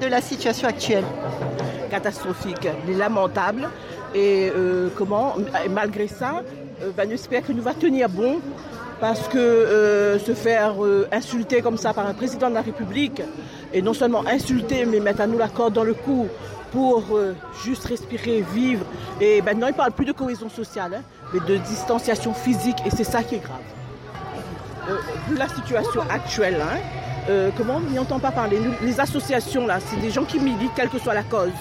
De 0.00 0.06
la 0.06 0.20
situation 0.20 0.68
actuelle 0.68 1.04
Catastrophique, 1.90 2.68
lamentable. 2.88 3.68
Et 4.14 4.50
euh, 4.54 4.88
comment, 4.96 5.34
malgré 5.70 6.08
ça, 6.08 6.42
euh, 6.82 6.90
ben, 6.96 7.08
j'espère 7.08 7.46
que 7.46 7.52
nous 7.52 7.62
va 7.62 7.74
tenir 7.74 8.08
bon 8.08 8.40
parce 9.00 9.28
que 9.28 9.38
euh, 9.38 10.18
se 10.18 10.34
faire 10.34 10.74
insulter 11.12 11.62
comme 11.62 11.76
ça 11.76 11.92
par 11.92 12.06
un 12.06 12.14
président 12.14 12.48
de 12.48 12.54
la 12.54 12.62
République, 12.62 13.22
et 13.72 13.82
non 13.82 13.92
seulement 13.92 14.24
insulter, 14.26 14.86
mais 14.86 15.00
mettre 15.00 15.20
à 15.20 15.26
nous 15.26 15.38
la 15.38 15.48
corde 15.48 15.74
dans 15.74 15.84
le 15.84 15.94
cou 15.94 16.28
pour 16.72 17.04
juste 17.64 17.84
respirer, 17.84 18.44
vivre. 18.52 18.84
Et 19.20 19.42
maintenant, 19.42 19.68
il 19.68 19.72
ne 19.72 19.76
parle 19.76 19.92
plus 19.92 20.06
de 20.06 20.12
cohésion 20.12 20.48
sociale, 20.48 20.94
hein, 20.94 21.02
mais 21.32 21.40
de 21.40 21.56
distanciation 21.58 22.34
physique, 22.34 22.78
et 22.86 22.90
c'est 22.90 23.04
ça 23.04 23.22
qui 23.22 23.36
est 23.36 23.42
grave. 23.42 24.98
la 25.36 25.48
situation 25.48 26.02
actuelle, 26.10 26.60
hein, 26.60 26.78
euh, 27.28 27.50
comment 27.56 27.76
on 27.76 27.90
n'y 27.90 27.98
entend 27.98 28.18
pas 28.18 28.30
parler 28.30 28.58
Les 28.82 29.00
associations, 29.00 29.66
là, 29.66 29.78
c'est 29.80 30.00
des 30.00 30.10
gens 30.10 30.24
qui 30.24 30.38
militent, 30.38 30.72
quelle 30.76 30.88
que 30.88 30.98
soit 30.98 31.14
la 31.14 31.22
cause. 31.22 31.52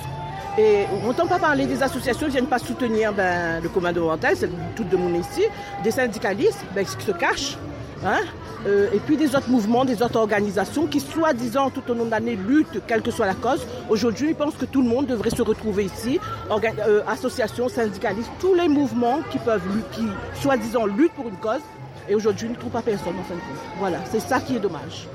Et 0.58 0.86
on 0.94 1.08
n'entend 1.08 1.26
pas 1.26 1.40
parler 1.40 1.66
des 1.66 1.82
associations, 1.82 2.28
ils 2.28 2.30
ne 2.30 2.34
viennent 2.34 2.48
pas 2.48 2.60
soutenir 2.60 3.12
ben, 3.12 3.62
le 3.62 3.70
commando 3.70 4.06
mental, 4.06 4.36
c'est 4.38 4.50
tout 4.76 4.84
de 4.84 4.96
monde 4.96 5.16
ici, 5.16 5.42
des 5.84 5.92
syndicalistes 5.92 6.64
ben, 6.76 6.86
qui 6.86 7.06
se 7.06 7.12
cachent. 7.12 7.58
Hein 8.06 8.20
euh, 8.66 8.90
et 8.94 9.00
puis 9.00 9.18
des 9.18 9.36
autres 9.36 9.50
mouvements, 9.50 9.84
des 9.84 10.02
autres 10.02 10.18
organisations 10.18 10.88
qui, 10.88 11.00
soi-disant, 11.00 11.70
tout 11.70 11.84
au 11.90 11.94
long 11.94 12.06
de 12.06 12.12
l'année, 12.12 12.36
luttent, 12.36 12.82
quelle 12.88 13.02
que 13.02 13.12
soit 13.12 13.26
la 13.26 13.34
cause. 13.34 13.66
Aujourd'hui, 13.90 14.30
ils 14.30 14.36
pensent 14.36 14.56
que 14.56 14.66
tout 14.66 14.82
le 14.82 14.88
monde 14.88 15.06
devrait 15.06 15.32
se 15.32 15.42
retrouver 15.42 15.86
ici, 15.86 16.20
euh, 16.50 17.02
associations, 17.08 17.68
syndicalistes, 17.68 18.32
tous 18.40 18.54
les 18.54 18.70
mouvements 18.70 19.22
qui 19.32 19.40
peuvent, 19.40 19.62
qui, 19.92 20.08
soi-disant, 20.42 20.86
luttent 20.86 21.14
pour 21.14 21.28
une 21.28 21.38
cause. 21.38 21.62
Et 22.08 22.16
aujourd'hui, 22.16 22.48
ils 22.48 22.52
ne 22.52 22.58
trouvent 22.58 22.72
pas 22.72 22.82
personne 22.82 23.16
en 23.20 23.24
fin 23.24 23.36
de 23.36 23.40
compte. 23.40 23.60
Voilà, 23.80 23.98
c'est 24.10 24.22
ça 24.22 24.40
qui 24.40 24.56
est 24.56 24.60
dommage. 24.60 25.08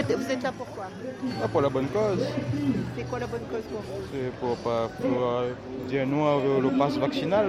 Vous 0.00 0.12
êtes, 0.12 0.18
vous 0.18 0.30
êtes 0.30 0.42
là 0.42 0.52
pourquoi 0.56 0.84
ah, 1.42 1.48
Pour 1.48 1.60
la 1.60 1.68
bonne 1.68 1.86
cause. 1.88 2.26
C'est 2.96 3.04
quoi 3.04 3.18
la 3.18 3.26
bonne 3.26 3.42
cause 3.50 3.62
pour 3.70 3.80
vous? 3.80 4.02
C'est 4.12 4.32
pour 4.40 4.56
pas 4.56 4.88
euh, 5.04 5.52
dire 5.88 6.06
nous 6.06 6.24
le 6.62 6.78
passe 6.78 6.96
vaccinal. 6.96 7.46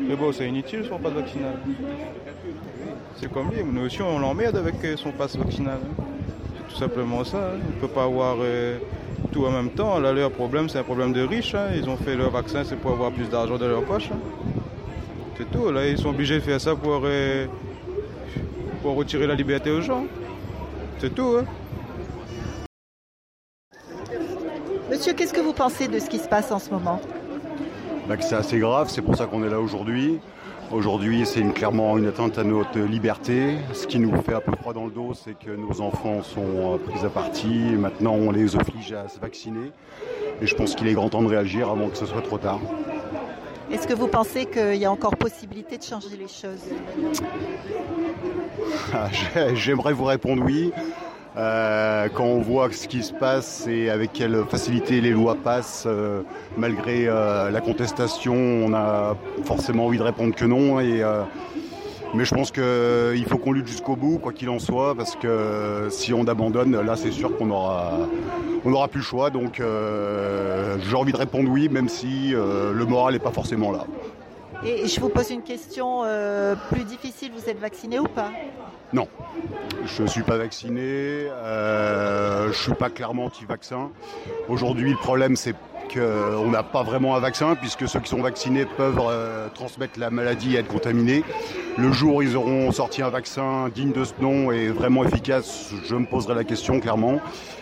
Mais 0.00 0.16
bon, 0.16 0.32
c'est 0.32 0.48
inutile 0.48 0.86
son 0.88 0.98
passe 0.98 1.12
vaccinal. 1.12 1.56
C'est 3.16 3.30
comme 3.30 3.50
lui, 3.50 3.62
nous 3.62 3.82
aussi 3.82 4.00
on 4.00 4.18
l'emmerde 4.18 4.56
avec 4.56 4.82
euh, 4.84 4.96
son 4.96 5.12
passe 5.12 5.36
vaccinal. 5.36 5.80
C'est 6.56 6.72
tout 6.72 6.80
simplement 6.80 7.24
ça. 7.24 7.36
Hein. 7.36 7.58
On 7.62 7.76
ne 7.76 7.80
peut 7.80 7.92
pas 7.92 8.04
avoir 8.04 8.36
euh, 8.40 8.78
tout 9.32 9.44
en 9.44 9.50
même 9.50 9.70
temps. 9.70 9.98
Là, 9.98 10.14
leur 10.14 10.30
problème, 10.30 10.70
c'est 10.70 10.78
un 10.78 10.84
problème 10.84 11.12
de 11.12 11.22
riches. 11.22 11.54
Hein. 11.54 11.68
Ils 11.76 11.90
ont 11.90 11.98
fait 11.98 12.16
leur 12.16 12.30
vaccin, 12.30 12.64
c'est 12.64 12.76
pour 12.76 12.92
avoir 12.92 13.12
plus 13.12 13.28
d'argent 13.28 13.58
dans 13.58 13.68
leur 13.68 13.82
poche. 13.82 14.08
Hein. 14.10 14.18
C'est 15.36 15.50
tout. 15.50 15.70
Là, 15.70 15.86
ils 15.86 15.98
sont 15.98 16.08
obligés 16.08 16.36
de 16.36 16.40
faire 16.40 16.60
ça 16.60 16.74
pour, 16.74 17.06
pour 18.82 18.96
retirer 18.96 19.26
la 19.26 19.34
liberté 19.34 19.70
aux 19.70 19.82
gens. 19.82 20.06
C'est 21.02 21.12
tout. 21.16 21.36
Hein. 21.36 21.44
Monsieur, 24.88 25.14
qu'est-ce 25.14 25.32
que 25.32 25.40
vous 25.40 25.52
pensez 25.52 25.88
de 25.88 25.98
ce 25.98 26.08
qui 26.08 26.18
se 26.18 26.28
passe 26.28 26.52
en 26.52 26.60
ce 26.60 26.70
moment? 26.70 27.00
Bah, 28.06 28.14
C'est 28.20 28.36
assez 28.36 28.60
grave, 28.60 28.88
c'est 28.88 29.02
pour 29.02 29.16
ça 29.16 29.26
qu'on 29.26 29.42
est 29.42 29.50
là 29.50 29.58
aujourd'hui. 29.58 30.20
Aujourd'hui, 30.70 31.26
c'est 31.26 31.42
clairement 31.54 31.98
une 31.98 32.06
atteinte 32.06 32.38
à 32.38 32.44
notre 32.44 32.78
liberté. 32.78 33.56
Ce 33.72 33.88
qui 33.88 33.98
nous 33.98 34.14
fait 34.22 34.34
un 34.34 34.40
peu 34.40 34.52
froid 34.52 34.72
dans 34.72 34.84
le 34.84 34.92
dos, 34.92 35.12
c'est 35.12 35.36
que 35.36 35.50
nos 35.50 35.80
enfants 35.80 36.22
sont 36.22 36.74
euh, 36.74 36.78
pris 36.78 37.04
à 37.04 37.10
partie. 37.10 37.72
Et 37.72 37.76
maintenant, 37.76 38.12
on 38.12 38.30
les 38.30 38.54
oblige 38.54 38.92
à 38.92 39.08
se 39.08 39.18
vacciner. 39.18 39.72
Et 40.40 40.46
je 40.46 40.54
pense 40.54 40.76
qu'il 40.76 40.86
est 40.86 40.94
grand 40.94 41.08
temps 41.08 41.22
de 41.22 41.28
réagir 41.28 41.68
avant 41.68 41.88
que 41.88 41.96
ce 41.96 42.06
soit 42.06 42.22
trop 42.22 42.38
tard. 42.38 42.60
Est-ce 43.72 43.88
que 43.88 43.94
vous 43.94 44.06
pensez 44.06 44.44
qu'il 44.44 44.76
y 44.76 44.84
a 44.84 44.92
encore 44.92 45.16
possibilité 45.16 45.78
de 45.78 45.82
changer 45.82 46.16
les 46.18 46.28
choses 46.28 46.60
ah, 48.92 49.08
J'aimerais 49.54 49.94
vous 49.94 50.04
répondre 50.04 50.42
oui. 50.44 50.72
Euh, 51.34 52.08
quand 52.14 52.24
on 52.24 52.42
voit 52.42 52.70
ce 52.70 52.86
qui 52.86 53.02
se 53.02 53.14
passe 53.14 53.66
et 53.66 53.88
avec 53.88 54.12
quelle 54.12 54.44
facilité 54.50 55.00
les 55.00 55.12
lois 55.12 55.34
passent, 55.34 55.84
euh, 55.86 56.20
malgré 56.58 57.08
euh, 57.08 57.50
la 57.50 57.62
contestation, 57.62 58.34
on 58.34 58.74
a 58.74 59.16
forcément 59.44 59.86
envie 59.86 59.96
de 59.96 60.02
répondre 60.02 60.34
que 60.34 60.44
non. 60.44 60.78
Mais 62.14 62.24
je 62.24 62.34
pense 62.34 62.50
qu'il 62.50 63.24
faut 63.28 63.38
qu'on 63.38 63.52
lutte 63.52 63.66
jusqu'au 63.66 63.96
bout, 63.96 64.18
quoi 64.18 64.32
qu'il 64.32 64.48
en 64.50 64.58
soit, 64.58 64.94
parce 64.94 65.16
que 65.16 65.88
si 65.90 66.12
on 66.12 66.26
abandonne, 66.26 66.80
là 66.80 66.96
c'est 66.96 67.12
sûr 67.12 67.36
qu'on 67.36 67.50
aura, 67.50 67.92
on 68.64 68.70
n'aura 68.70 68.88
plus 68.88 69.00
le 69.00 69.04
choix. 69.04 69.30
Donc 69.30 69.60
j'ai 69.60 70.96
envie 70.96 71.12
de 71.12 71.18
répondre 71.18 71.50
oui, 71.50 71.68
même 71.68 71.88
si 71.88 72.30
le 72.30 72.84
moral 72.84 73.14
n'est 73.14 73.20
pas 73.20 73.32
forcément 73.32 73.72
là. 73.72 73.84
Et 74.64 74.86
je 74.86 75.00
vous 75.00 75.08
pose 75.08 75.30
une 75.30 75.42
question 75.42 76.02
euh, 76.04 76.54
plus 76.70 76.84
difficile, 76.84 77.32
vous 77.36 77.50
êtes 77.50 77.58
vacciné 77.58 77.98
ou 77.98 78.04
pas? 78.04 78.30
Non, 78.92 79.08
je 79.84 80.02
ne 80.02 80.06
suis 80.06 80.22
pas 80.22 80.36
vacciné, 80.36 80.80
euh, 80.80 82.44
je 82.44 82.48
ne 82.48 82.52
suis 82.52 82.74
pas 82.74 82.88
clairement 82.88 83.24
anti-vaccin. 83.24 83.90
Aujourd'hui, 84.48 84.90
le 84.90 84.96
problème, 84.96 85.34
c'est 85.34 85.56
qu'on 85.92 86.50
n'a 86.50 86.62
pas 86.62 86.82
vraiment 86.82 87.16
un 87.16 87.20
vaccin, 87.20 87.54
puisque 87.54 87.88
ceux 87.88 88.00
qui 88.00 88.08
sont 88.08 88.22
vaccinés 88.22 88.64
peuvent 88.64 89.00
transmettre 89.54 89.98
la 89.98 90.10
maladie 90.10 90.56
et 90.56 90.60
être 90.60 90.68
contaminés. 90.68 91.24
Le 91.76 91.92
jour 91.92 92.16
où 92.16 92.22
ils 92.22 92.36
auront 92.36 92.70
sorti 92.72 93.02
un 93.02 93.08
vaccin 93.08 93.68
digne 93.74 93.92
de 93.92 94.04
ce 94.04 94.12
nom 94.20 94.50
et 94.52 94.68
vraiment 94.68 95.04
efficace, 95.04 95.72
je 95.84 95.94
me 95.94 96.06
poserai 96.06 96.34
la 96.34 96.44
question 96.44 96.80
clairement. 96.80 97.20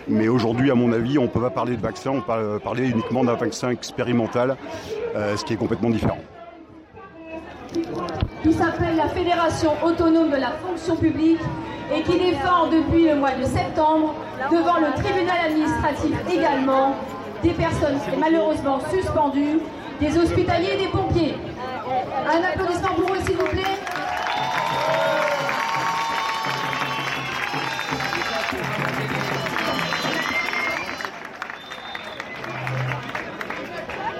Mais 0.09 0.29
aujourd'hui, 0.29 0.71
à 0.71 0.75
mon 0.75 0.93
avis, 0.93 1.19
on 1.19 1.25
ne 1.25 1.29
peut 1.29 1.41
pas 1.41 1.51
parler 1.51 1.77
de 1.77 1.83
vaccin, 1.83 2.11
on 2.11 2.21
peut 2.21 2.59
parler 2.59 2.89
uniquement 2.89 3.25
d'un 3.25 3.35
vaccin 3.35 3.71
expérimental, 3.71 4.57
ce 5.15 5.45
qui 5.45 5.55
est 5.55 5.59
complètement 5.59 5.91
différent 5.91 6.19
qui 8.43 8.53
s'appelle 8.53 8.97
la 8.97 9.09
Fédération 9.09 9.73
autonome 9.85 10.31
de 10.31 10.37
la 10.37 10.53
fonction 10.53 10.97
publique 10.97 11.41
et 11.95 12.03
qui 12.03 12.19
défend 12.19 12.69
depuis 12.69 13.09
le 13.09 13.17
mois 13.17 13.33
de 13.33 13.45
septembre, 13.45 14.15
devant 14.51 14.79
le 14.79 14.93
tribunal 15.03 15.37
administratif 15.47 16.17
également, 16.33 16.95
des 17.43 17.51
personnes 17.51 17.99
malheureusement 18.19 18.79
suspendues, 18.91 19.61
des 20.01 20.17
hospitaliers 20.19 20.73
et 20.75 20.85
des 20.85 20.89
pompiers. 20.89 21.35
Un 22.29 22.43
applaudissement 22.43 22.95
pour 22.95 23.15
eux, 23.15 23.19
s'il 23.25 23.37
vous 23.37 23.47
plaît. 23.47 23.63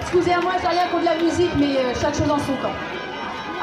Excusez-moi, 0.01 0.53
j'ai 0.61 0.67
rien 0.67 0.87
contre 0.91 1.05
la 1.05 1.23
musique, 1.23 1.51
mais 1.57 1.77
euh, 1.77 1.93
chaque 1.99 2.15
chose 2.15 2.29
en 2.29 2.39
son 2.39 2.53
temps. 2.61 2.75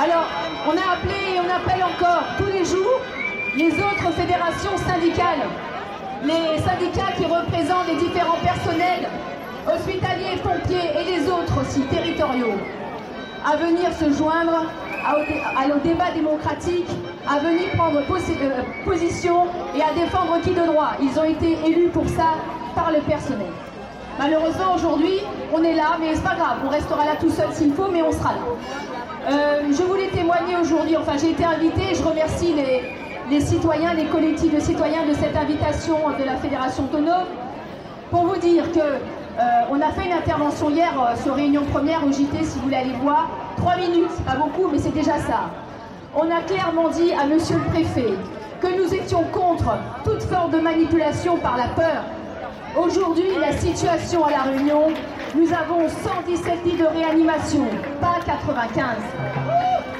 Alors, 0.03 0.25
on 0.67 0.71
a 0.71 0.95
appelé 0.95 1.35
et 1.35 1.41
on 1.41 1.51
appelle 1.55 1.85
encore 1.85 2.23
tous 2.39 2.47
les 2.47 2.65
jours 2.65 3.01
les 3.57 3.73
autres 3.73 4.13
fédérations 4.13 4.77
syndicales, 4.79 5.47
les 6.23 6.59
syndicats 6.59 7.13
qui 7.17 7.25
représentent 7.25 7.89
les 7.89 7.97
différents 7.97 8.39
personnels 8.39 9.09
hospitaliers, 9.75 10.41
pompiers 10.43 10.91
et 10.99 11.05
les 11.05 11.29
autres 11.29 11.61
aussi 11.61 11.81
territoriaux, 11.83 12.55
à 13.47 13.57
venir 13.57 13.93
se 13.93 14.11
joindre 14.13 14.65
au 15.15 15.79
débat 15.81 16.11
démocratique, 16.15 16.89
à 17.29 17.39
venir 17.39 17.71
prendre 17.77 17.99
euh, 17.99 18.63
position 18.85 19.47
et 19.77 19.83
à 19.83 19.93
défendre 19.95 20.41
qui 20.43 20.51
de 20.51 20.67
droit. 20.67 20.93
Ils 21.01 21.19
ont 21.19 21.25
été 21.25 21.57
élus 21.67 21.89
pour 21.89 22.09
ça 22.09 22.35
par 22.75 22.91
le 22.93 23.01
personnel. 23.01 23.53
Malheureusement, 24.19 24.75
aujourd'hui, 24.75 25.21
on 25.55 25.63
est 25.63 25.75
là, 25.75 25.97
mais 26.01 26.15
c'est 26.15 26.23
pas 26.23 26.35
grave, 26.35 26.59
on 26.67 26.69
restera 26.69 27.05
là 27.05 27.13
tout 27.21 27.31
seul 27.31 27.49
s'il 27.53 27.73
faut, 27.73 27.89
mais 27.91 28.03
on 28.03 28.13
sera 28.13 28.33
là. 28.33 28.41
Euh, 29.31 29.63
je 29.71 29.83
voulais 29.83 30.09
témoigner 30.09 30.57
aujourd'hui, 30.61 30.97
enfin 30.97 31.13
j'ai 31.21 31.31
été 31.31 31.45
invitée, 31.45 31.95
je 31.95 32.03
remercie 32.03 32.55
les, 33.31 33.41
citoyens, 33.41 33.95
les 33.95 34.07
collectifs 34.07 34.55
de 34.55 34.61
citoyens 34.61 35.07
de 35.07 35.15
cette 35.15 35.37
invitation 35.37 35.99
de 36.19 36.25
la 36.25 36.37
Fédération 36.37 36.85
autonome 36.85 37.27
pour 38.11 38.27
vous 38.27 38.39
dire 38.39 38.65
que 38.73 38.81
on 39.71 39.81
a 39.81 39.91
fait 39.93 40.07
une 40.07 40.13
intervention 40.13 40.71
hier 40.71 40.93
euh, 40.99 41.17
sur 41.23 41.35
Réunion 41.35 41.65
Première 41.73 42.05
au 42.05 42.11
JT, 42.11 42.43
si 42.43 42.59
vous 42.59 42.65
voulez 42.65 42.77
aller 42.77 42.95
voir. 43.03 43.29
Trois 43.57 43.77
minutes, 43.77 44.11
pas 44.27 44.37
beaucoup, 44.37 44.69
mais 44.71 44.79
c'est 44.79 44.95
déjà 44.95 45.19
ça. 45.19 45.51
On 46.15 46.31
a 46.31 46.41
clairement 46.43 46.89
dit 46.89 47.13
à 47.13 47.27
Monsieur 47.27 47.57
le 47.57 47.65
Préfet 47.71 48.15
que 48.61 48.67
nous 48.77 48.93
étions 48.93 49.23
contre 49.25 49.77
toute 50.05 50.23
forme 50.23 50.51
de 50.51 50.59
manipulation 50.59 51.37
par 51.37 51.57
la 51.57 51.69
peur. 51.69 52.05
Aujourd'hui, 52.77 53.29
la 53.41 53.53
situation 53.53 54.25
à 54.25 54.31
La 54.31 54.43
Réunion 54.43 54.89
nous 55.35 55.53
avons 55.53 55.87
117 55.89 56.65
lits 56.65 56.79
de 56.79 56.87
réanimation, 56.87 57.67
pas 58.01 58.17
95. 58.25 58.97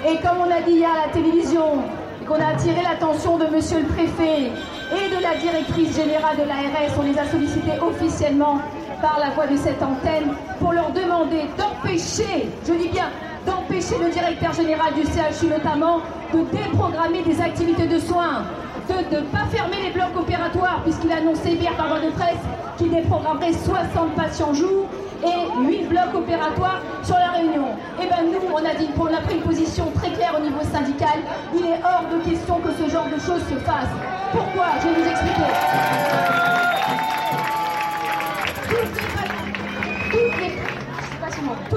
Et 0.09 0.17
comme 0.23 0.39
on 0.41 0.51
a 0.51 0.63
dit 0.63 0.73
hier 0.73 0.91
à 0.91 1.07
la 1.07 1.13
télévision, 1.13 1.83
qu'on 2.27 2.37
a 2.37 2.49
attiré 2.49 2.83
l'attention 2.83 3.37
de 3.37 3.47
monsieur 3.47 3.81
le 3.81 3.87
préfet 3.87 4.51
et 4.91 5.17
de 5.17 5.23
la 5.23 5.37
directrice 5.37 5.95
générale 5.95 6.37
de 6.39 6.45
l'ARS, 6.45 6.99
on 6.99 7.03
les 7.03 7.19
a 7.19 7.27
sollicités 7.27 7.79
officiellement 7.81 8.59
par 9.01 9.19
la 9.21 9.31
voix 9.31 9.47
de 9.47 9.57
cette 9.57 9.83
antenne 9.83 10.35
pour 10.59 10.73
leur 10.73 10.91
demander 10.93 11.47
d'empêcher, 11.57 12.49
je 12.67 12.73
dis 12.73 12.89
bien, 12.89 13.11
d'empêcher 13.47 13.97
le 14.03 14.11
directeur 14.11 14.53
général 14.53 14.95
du 14.95 15.03
CHU 15.03 15.47
notamment 15.47 16.01
de 16.33 16.41
déprogrammer 16.51 17.23
des 17.23 17.41
activités 17.41 17.87
de 17.87 17.99
soins, 17.99 18.45
de 18.89 19.17
ne 19.17 19.21
pas 19.23 19.45
fermer 19.51 19.83
les 19.83 19.91
blocs 19.91 20.17
opératoires, 20.17 20.83
puisqu'il 20.83 21.13
annonçait 21.13 21.53
hier 21.53 21.75
par 21.77 21.89
voie 21.89 22.01
de 22.01 22.11
presse 22.11 22.43
qu'il 22.77 22.91
déprogrammerait 22.91 23.53
60 23.53 24.15
patients 24.15 24.55
jour 24.55 24.87
et 25.25 25.67
8 25.67 25.89
blocs 25.89 26.15
opératoires 26.15 26.81
sur 27.03 27.17
la 27.17 27.33
Réunion. 27.33 27.69
Et 27.99 28.05
eh 28.05 28.07
bien 28.07 28.23
nous, 28.23 28.41
on 28.53 28.59
a, 28.59 28.75
dit, 28.75 28.89
on 28.99 29.07
a 29.07 29.21
pris 29.21 29.35
une 29.37 29.43
position 29.43 29.91
très 29.97 30.11
claire 30.11 30.35
au 30.39 30.43
niveau 30.43 30.61
syndical. 30.73 31.19
Il 31.55 31.65
est 31.67 31.81
hors 31.85 32.05
de 32.13 32.29
question 32.29 32.61
que 32.61 32.71
ce 32.73 32.91
genre 32.91 33.07
de 33.07 33.21
choses 33.21 33.43
se 33.49 33.59
fasse. 33.65 33.91
Pourquoi? 34.33 34.67
Je 34.81 34.89
vais 34.89 35.03
vous 35.03 35.11
expliquer. 35.11 36.38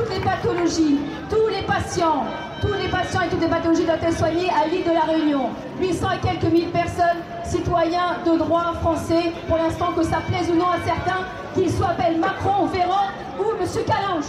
Toutes 0.01 0.13
les 0.13 0.19
pathologies, 0.21 0.99
tous 1.29 1.47
les 1.47 1.61
patients, 1.61 2.23
tous 2.61 2.73
les 2.73 2.87
patients 2.87 3.21
et 3.21 3.29
toutes 3.29 3.41
les 3.41 3.47
pathologies 3.47 3.85
doivent 3.85 4.03
être 4.03 4.17
soignés 4.17 4.49
à 4.49 4.67
l'île 4.67 4.83
de 4.83 4.91
la 4.91 5.01
Réunion. 5.01 5.49
800 5.79 6.07
et 6.11 6.27
quelques 6.27 6.51
mille 6.51 6.69
personnes, 6.69 7.21
citoyens 7.43 8.17
de 8.25 8.37
droit 8.37 8.73
français, 8.81 9.31
pour 9.47 9.57
l'instant 9.57 9.91
que 9.95 10.03
ça 10.03 10.17
plaise 10.27 10.49
ou 10.49 10.55
non 10.55 10.69
à 10.69 10.77
certains, 10.85 11.23
qu'ils 11.53 11.69
s'appellent 11.69 12.19
Macron, 12.19 12.65
Véran 12.67 13.09
ou 13.39 13.51
M. 13.59 13.67
Calange. 13.85 14.25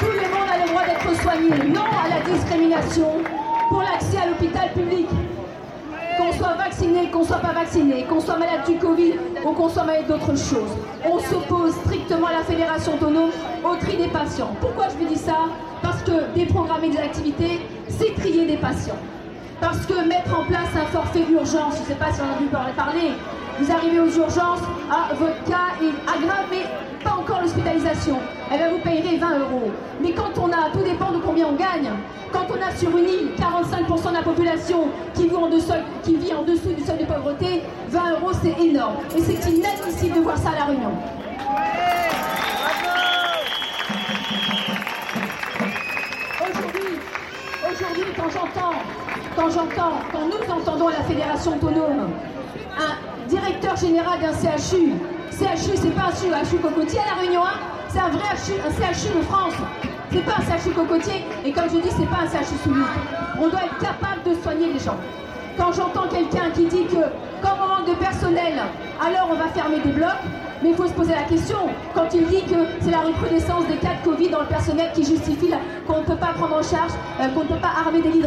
Tout 0.00 0.06
le 0.06 0.28
monde 0.28 0.48
a 0.52 0.64
le 0.64 0.68
droit 0.68 0.84
d'être 0.84 1.22
soigné, 1.22 1.50
non 1.72 1.84
à 2.04 2.08
la 2.08 2.34
discrimination 2.34 3.08
pour 3.68 3.82
l'accès 3.82 4.18
à 4.18 4.26
l'hôpital 4.26 4.72
public. 4.72 5.06
Soit 6.46 6.54
vacciné, 6.54 7.10
qu'on 7.10 7.24
soit 7.24 7.38
pas 7.38 7.52
vacciné, 7.52 8.04
qu'on 8.04 8.20
soit 8.20 8.38
malade 8.38 8.60
du 8.68 8.76
Covid 8.76 9.14
ou 9.44 9.50
qu'on 9.50 9.68
soit 9.68 9.82
malade 9.82 10.06
d'autres 10.06 10.38
choses. 10.38 10.70
On 11.04 11.18
s'oppose 11.18 11.74
strictement 11.84 12.28
à 12.28 12.34
la 12.34 12.44
fédération 12.44 12.94
autonome 12.94 13.30
au 13.64 13.74
tri 13.74 13.96
des 13.96 14.06
patients. 14.06 14.54
Pourquoi 14.60 14.86
je 14.90 14.94
vous 14.94 15.12
dis 15.12 15.18
ça? 15.18 15.34
Parce 15.82 16.00
que 16.04 16.32
déprogrammer 16.36 16.90
des 16.90 16.98
activités, 16.98 17.62
c'est 17.88 18.14
trier 18.14 18.46
des 18.46 18.58
patients. 18.58 19.00
Parce 19.60 19.84
que 19.86 20.06
mettre 20.06 20.38
en 20.38 20.44
place 20.44 20.68
un 20.76 20.86
forfait 20.86 21.24
d'urgence, 21.24 21.78
je 21.78 21.80
ne 21.80 21.86
sais 21.86 21.94
pas 21.94 22.12
si 22.12 22.20
on 22.20 22.36
a 22.36 22.38
dû 22.38 22.46
parler, 22.76 23.10
vous 23.58 23.72
arrivez 23.72 24.00
aux 24.00 24.10
urgences, 24.10 24.60
ah, 24.90 25.08
votre 25.14 25.42
cas 25.44 25.72
est 25.80 26.10
aggravé, 26.10 26.66
pas 27.02 27.12
encore 27.12 27.40
l'hospitalisation. 27.42 28.18
Eh 28.52 28.56
bien, 28.56 28.70
vous 28.70 28.78
payerez 28.78 29.16
20 29.16 29.38
euros. 29.38 29.70
Mais 30.00 30.12
quand 30.12 30.38
on 30.38 30.48
a, 30.50 30.70
tout 30.72 30.82
dépend 30.82 31.12
de 31.12 31.18
combien 31.18 31.46
on 31.46 31.54
gagne. 31.54 31.90
Quand 32.32 32.46
on 32.50 32.62
a 32.62 32.74
sur 32.76 32.90
une 32.90 33.04
île 33.04 33.30
45% 33.38 34.08
de 34.10 34.14
la 34.14 34.22
population 34.22 34.88
qui 35.14 35.28
vit, 35.28 35.36
en 35.36 35.48
dessous, 36.42 36.72
du 36.72 36.84
seuil 36.84 36.98
de 36.98 37.04
pauvreté, 37.04 37.62
20 37.88 38.10
euros 38.12 38.32
c'est 38.42 38.62
énorme. 38.62 38.96
Et 39.16 39.20
c'est 39.20 39.50
inadmissible 39.50 40.16
de 40.16 40.20
voir 40.20 40.36
ça 40.36 40.50
à 40.50 40.58
La 40.58 40.64
Réunion. 40.64 40.92
Aujourd'hui, 46.40 46.98
aujourd'hui, 47.70 48.04
quand 48.16 48.30
j'entends, 48.30 48.74
quand 49.34 49.50
j'entends, 49.50 49.92
quand 50.12 50.26
nous 50.26 50.52
entendons 50.52 50.88
la 50.88 51.02
Fédération 51.04 51.54
autonome, 51.54 52.10
un 52.76 53.28
directeur 53.28 53.76
général 53.76 54.20
d'un 54.20 54.32
CHU, 54.32 54.92
CHU 55.30 55.76
c'est 55.76 55.94
pas 55.94 56.08
un 56.08 56.44
CHU 56.44 56.58
cocotier 56.58 57.00
à 57.00 57.14
La 57.14 57.20
Réunion, 57.22 57.42
hein. 57.42 57.58
c'est 57.88 57.98
un 57.98 58.08
vrai 58.08 58.36
CHU, 58.36 58.52
un 58.66 58.92
CHU 58.92 59.18
de 59.18 59.22
France. 59.22 59.54
C'est 60.12 60.24
pas 60.24 60.36
un 60.38 60.58
CHU 60.58 60.70
cocotier, 60.70 61.24
et 61.44 61.52
comme 61.52 61.68
je 61.68 61.78
dis, 61.80 61.90
c'est 61.90 62.06
pas 62.06 62.22
un 62.22 62.28
CHU 62.28 62.54
sous 62.62 62.70
On 63.38 63.48
doit 63.48 63.64
être 63.64 63.78
capable 63.78 64.22
de 64.24 64.40
soigner 64.42 64.72
les 64.72 64.78
gens. 64.78 64.96
Quand 65.58 65.72
j'entends 65.72 66.08
quelqu'un 66.08 66.50
qui 66.54 66.66
dit 66.66 66.84
que, 66.86 67.02
quand 67.42 67.56
on 67.62 67.68
manque 67.68 67.88
de 67.88 67.94
personnel, 67.94 68.54
alors 69.04 69.28
on 69.30 69.34
va 69.34 69.48
fermer 69.48 69.80
des 69.80 69.90
blocs, 69.90 70.08
mais 70.62 70.70
il 70.70 70.74
faut 70.74 70.86
se 70.86 70.92
poser 70.92 71.14
la 71.14 71.22
question, 71.24 71.58
quand 71.94 72.06
il 72.14 72.26
dit 72.26 72.42
que 72.42 72.56
c'est 72.80 72.90
la 72.90 73.00
recrudescence 73.00 73.66
des 73.66 73.76
cas 73.76 73.94
de 74.02 74.10
Covid 74.10 74.28
dans 74.30 74.40
le 74.40 74.46
personnel 74.46 74.90
qui 74.94 75.04
justifie 75.04 75.50
qu'on 75.86 76.00
ne 76.00 76.04
peut 76.04 76.16
pas 76.16 76.32
prendre 76.34 76.56
en 76.56 76.62
charge, 76.62 76.92
euh, 77.20 77.28
qu'on 77.34 77.42
ne 77.42 77.48
peut 77.48 77.60
pas 77.60 77.72
armer 77.84 78.02
des 78.02 78.10
lits 78.10 78.24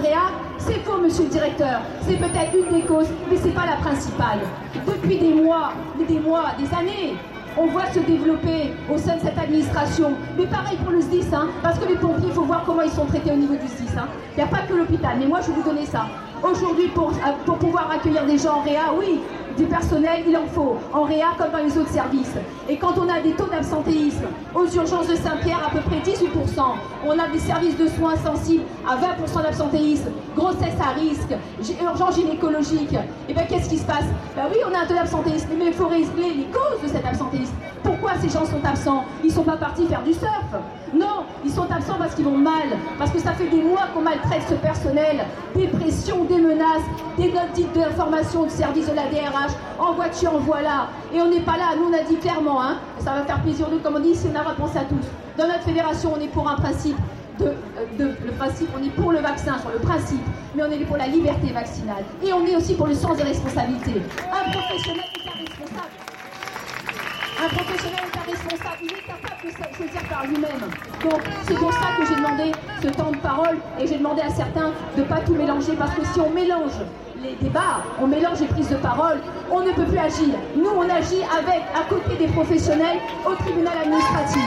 c'est 0.57 0.79
faux, 0.83 0.97
monsieur 1.01 1.23
le 1.23 1.29
directeur. 1.29 1.81
C'est 2.01 2.17
peut-être 2.17 2.53
une 2.53 2.77
des 2.79 2.85
causes, 2.85 3.07
mais 3.29 3.37
ce 3.37 3.45
n'est 3.45 3.53
pas 3.53 3.65
la 3.65 3.77
principale. 3.77 4.39
Depuis 4.85 5.17
des 5.17 5.33
mois, 5.33 5.71
des 6.07 6.19
mois, 6.19 6.47
des 6.59 6.65
années, 6.75 7.15
on 7.57 7.67
voit 7.67 7.85
se 7.87 7.99
développer 7.99 8.73
au 8.93 8.97
sein 8.97 9.15
de 9.15 9.21
cette 9.21 9.37
administration. 9.37 10.13
Mais 10.37 10.45
pareil 10.45 10.77
pour 10.83 10.91
le 10.91 11.01
SDIS, 11.01 11.33
hein, 11.33 11.47
parce 11.63 11.79
que 11.79 11.87
les 11.87 11.95
pompiers, 11.95 12.27
il 12.27 12.33
faut 12.33 12.43
voir 12.43 12.63
comment 12.65 12.81
ils 12.81 12.91
sont 12.91 13.05
traités 13.05 13.31
au 13.31 13.35
niveau 13.35 13.55
du 13.55 13.67
SDIS. 13.67 13.97
Hein. 13.97 14.07
Il 14.33 14.37
n'y 14.37 14.43
a 14.43 14.47
pas 14.47 14.61
que 14.67 14.73
l'hôpital, 14.73 15.17
mais 15.17 15.25
moi 15.25 15.39
je 15.41 15.47
vais 15.47 15.53
vous 15.53 15.69
donner 15.69 15.85
ça. 15.85 16.07
Aujourd'hui, 16.43 16.87
pour, 16.89 17.09
euh, 17.09 17.31
pour 17.45 17.57
pouvoir 17.57 17.89
accueillir 17.91 18.25
des 18.25 18.37
gens 18.37 18.57
en 18.57 18.61
réa, 18.61 18.93
oui, 18.97 19.19
du 19.57 19.65
personnel, 19.65 20.23
il 20.27 20.37
en 20.37 20.45
faut, 20.45 20.77
en 20.93 21.03
réa 21.03 21.27
comme 21.37 21.51
dans 21.51 21.63
les 21.63 21.77
autres 21.77 21.89
services. 21.91 22.33
Et 22.67 22.77
quand 22.77 22.93
on 22.97 23.09
a 23.09 23.19
des 23.19 23.31
taux 23.31 23.47
d'absentéisme 23.47 24.25
aux 24.55 24.67
urgences 24.67 25.07
de 25.07 25.15
Saint-Pierre, 25.15 25.61
à 25.67 25.71
peu 25.71 25.81
près 25.81 25.99
18%, 25.99 26.61
on 27.05 27.19
a 27.19 27.27
des 27.27 27.39
services 27.39 27.77
de 27.77 27.87
soins 27.87 28.15
sensibles 28.17 28.63
à 28.87 28.95
20% 28.95 29.43
d'absentéisme, 29.43 30.09
grossesse 30.35 30.79
à 30.79 30.93
risque, 30.99 31.33
urgence 31.81 32.15
gynécologique, 32.15 32.95
et 33.27 33.33
bien 33.33 33.43
qu'est-ce 33.43 33.69
qui 33.69 33.77
se 33.77 33.85
passe? 33.85 34.05
Ben 34.35 34.43
oui, 34.51 34.57
on 34.69 34.73
a 34.73 34.83
un 34.83 34.85
taux 34.85 34.95
d'absentéisme, 34.95 35.49
mais 35.57 35.67
il 35.67 35.73
faut 35.73 35.87
régler 35.87 36.33
les 36.35 36.45
causes 36.45 36.81
de 36.83 36.87
cet 36.87 37.05
absentéisme. 37.05 37.53
Pourquoi 37.99 38.17
ces 38.21 38.29
gens 38.29 38.45
sont 38.45 38.63
absents 38.63 39.03
Ils 39.25 39.31
sont 39.31 39.43
pas 39.43 39.57
partis 39.57 39.85
faire 39.85 40.01
du 40.03 40.13
surf. 40.13 40.31
Non, 40.93 41.25
ils 41.43 41.51
sont 41.51 41.69
absents 41.69 41.97
parce 41.99 42.15
qu'ils 42.15 42.23
vont 42.23 42.37
mal, 42.37 42.77
parce 42.97 43.11
que 43.11 43.19
ça 43.19 43.33
fait 43.33 43.47
des 43.47 43.61
mois 43.61 43.87
qu'on 43.93 44.01
maltraite 44.01 44.43
ce 44.47 44.53
personnel. 44.55 45.25
Des 45.53 45.67
pressions, 45.67 46.23
des 46.23 46.37
menaces, 46.37 46.87
des 47.17 47.27
notes 47.27 47.51
dites 47.53 47.73
d'information 47.73 48.45
de 48.45 48.49
service 48.49 48.87
de 48.87 48.95
la 48.95 49.03
DRH. 49.07 49.51
En 49.77 49.93
voiture, 49.93 50.33
en 50.33 50.39
voilà. 50.39 50.87
Et 51.13 51.21
on 51.21 51.29
n'est 51.29 51.41
pas 51.41 51.57
là. 51.57 51.75
Nous, 51.77 51.89
on 51.89 51.93
a 51.93 52.03
dit 52.03 52.15
clairement, 52.15 52.61
hein, 52.61 52.77
ça 52.99 53.11
va 53.11 53.23
faire 53.23 53.41
plaisir, 53.41 53.67
nous, 53.69 53.79
comme 53.79 53.97
on 53.97 53.99
dit, 53.99 54.15
si 54.15 54.27
on 54.33 54.35
a 54.35 54.43
réponse 54.43 54.75
à 54.77 54.85
tous. 54.85 55.05
Dans 55.37 55.47
notre 55.47 55.63
fédération, 55.63 56.13
on 56.17 56.21
est 56.21 56.29
pour 56.29 56.47
un 56.47 56.55
principe 56.55 56.97
de, 57.39 57.53
le 57.99 58.31
principe, 58.37 58.69
on 58.79 58.83
est 58.83 58.89
pour 58.91 59.11
le 59.11 59.19
vaccin 59.19 59.57
sur 59.59 59.71
le 59.71 59.79
principe, 59.79 60.21
mais 60.55 60.63
on 60.63 60.71
est 60.71 60.85
pour 60.85 60.97
la 60.97 61.07
liberté 61.07 61.51
vaccinale. 61.51 62.03
Et 62.23 62.31
on 62.31 62.45
est 62.45 62.55
aussi 62.55 62.75
pour 62.75 62.87
le 62.87 62.93
sens 62.93 63.17
des 63.17 63.23
responsabilités. 63.23 64.01
Un 64.31 64.51
professionnel 64.51 65.05
est 65.15 65.27
un. 65.27 65.58
Un 67.41 67.47
professionnel 67.47 68.01
est 68.03 68.17
un 68.17 68.31
responsable. 68.31 68.79
Il 68.83 68.91
est 68.91 69.07
capable 69.07 69.47
de 69.47 69.77
choisir 69.77 70.09
par 70.09 70.27
lui-même. 70.27 70.59
Donc 71.03 71.21
c'est 71.47 71.55
pour 71.55 71.71
ça 71.71 71.87
que 71.97 72.05
j'ai 72.05 72.15
demandé 72.15 72.51
ce 72.83 72.87
temps 72.89 73.11
de 73.11 73.17
parole 73.17 73.57
et 73.79 73.87
j'ai 73.87 73.97
demandé 73.97 74.21
à 74.21 74.29
certains 74.29 74.73
de 74.97 75.01
ne 75.01 75.05
pas 75.05 75.21
tout 75.21 75.35
mélanger 75.35 75.71
parce 75.79 75.95
que 75.95 76.05
si 76.13 76.19
on 76.19 76.29
mélange 76.31 76.73
les 77.23 77.35
débats, 77.41 77.83
on 78.01 78.07
mélange 78.07 78.41
les 78.41 78.47
prises 78.47 78.69
de 78.69 78.75
parole, 78.75 79.19
on 79.49 79.61
ne 79.61 79.71
peut 79.71 79.85
plus 79.85 79.97
agir. 79.97 80.35
Nous, 80.55 80.69
on 80.69 80.89
agit 80.89 81.21
avec, 81.37 81.63
à 81.73 81.87
côté 81.87 82.15
des 82.17 82.27
professionnels, 82.27 82.97
au 83.25 83.35
tribunal 83.35 83.77
administratif. 83.83 84.43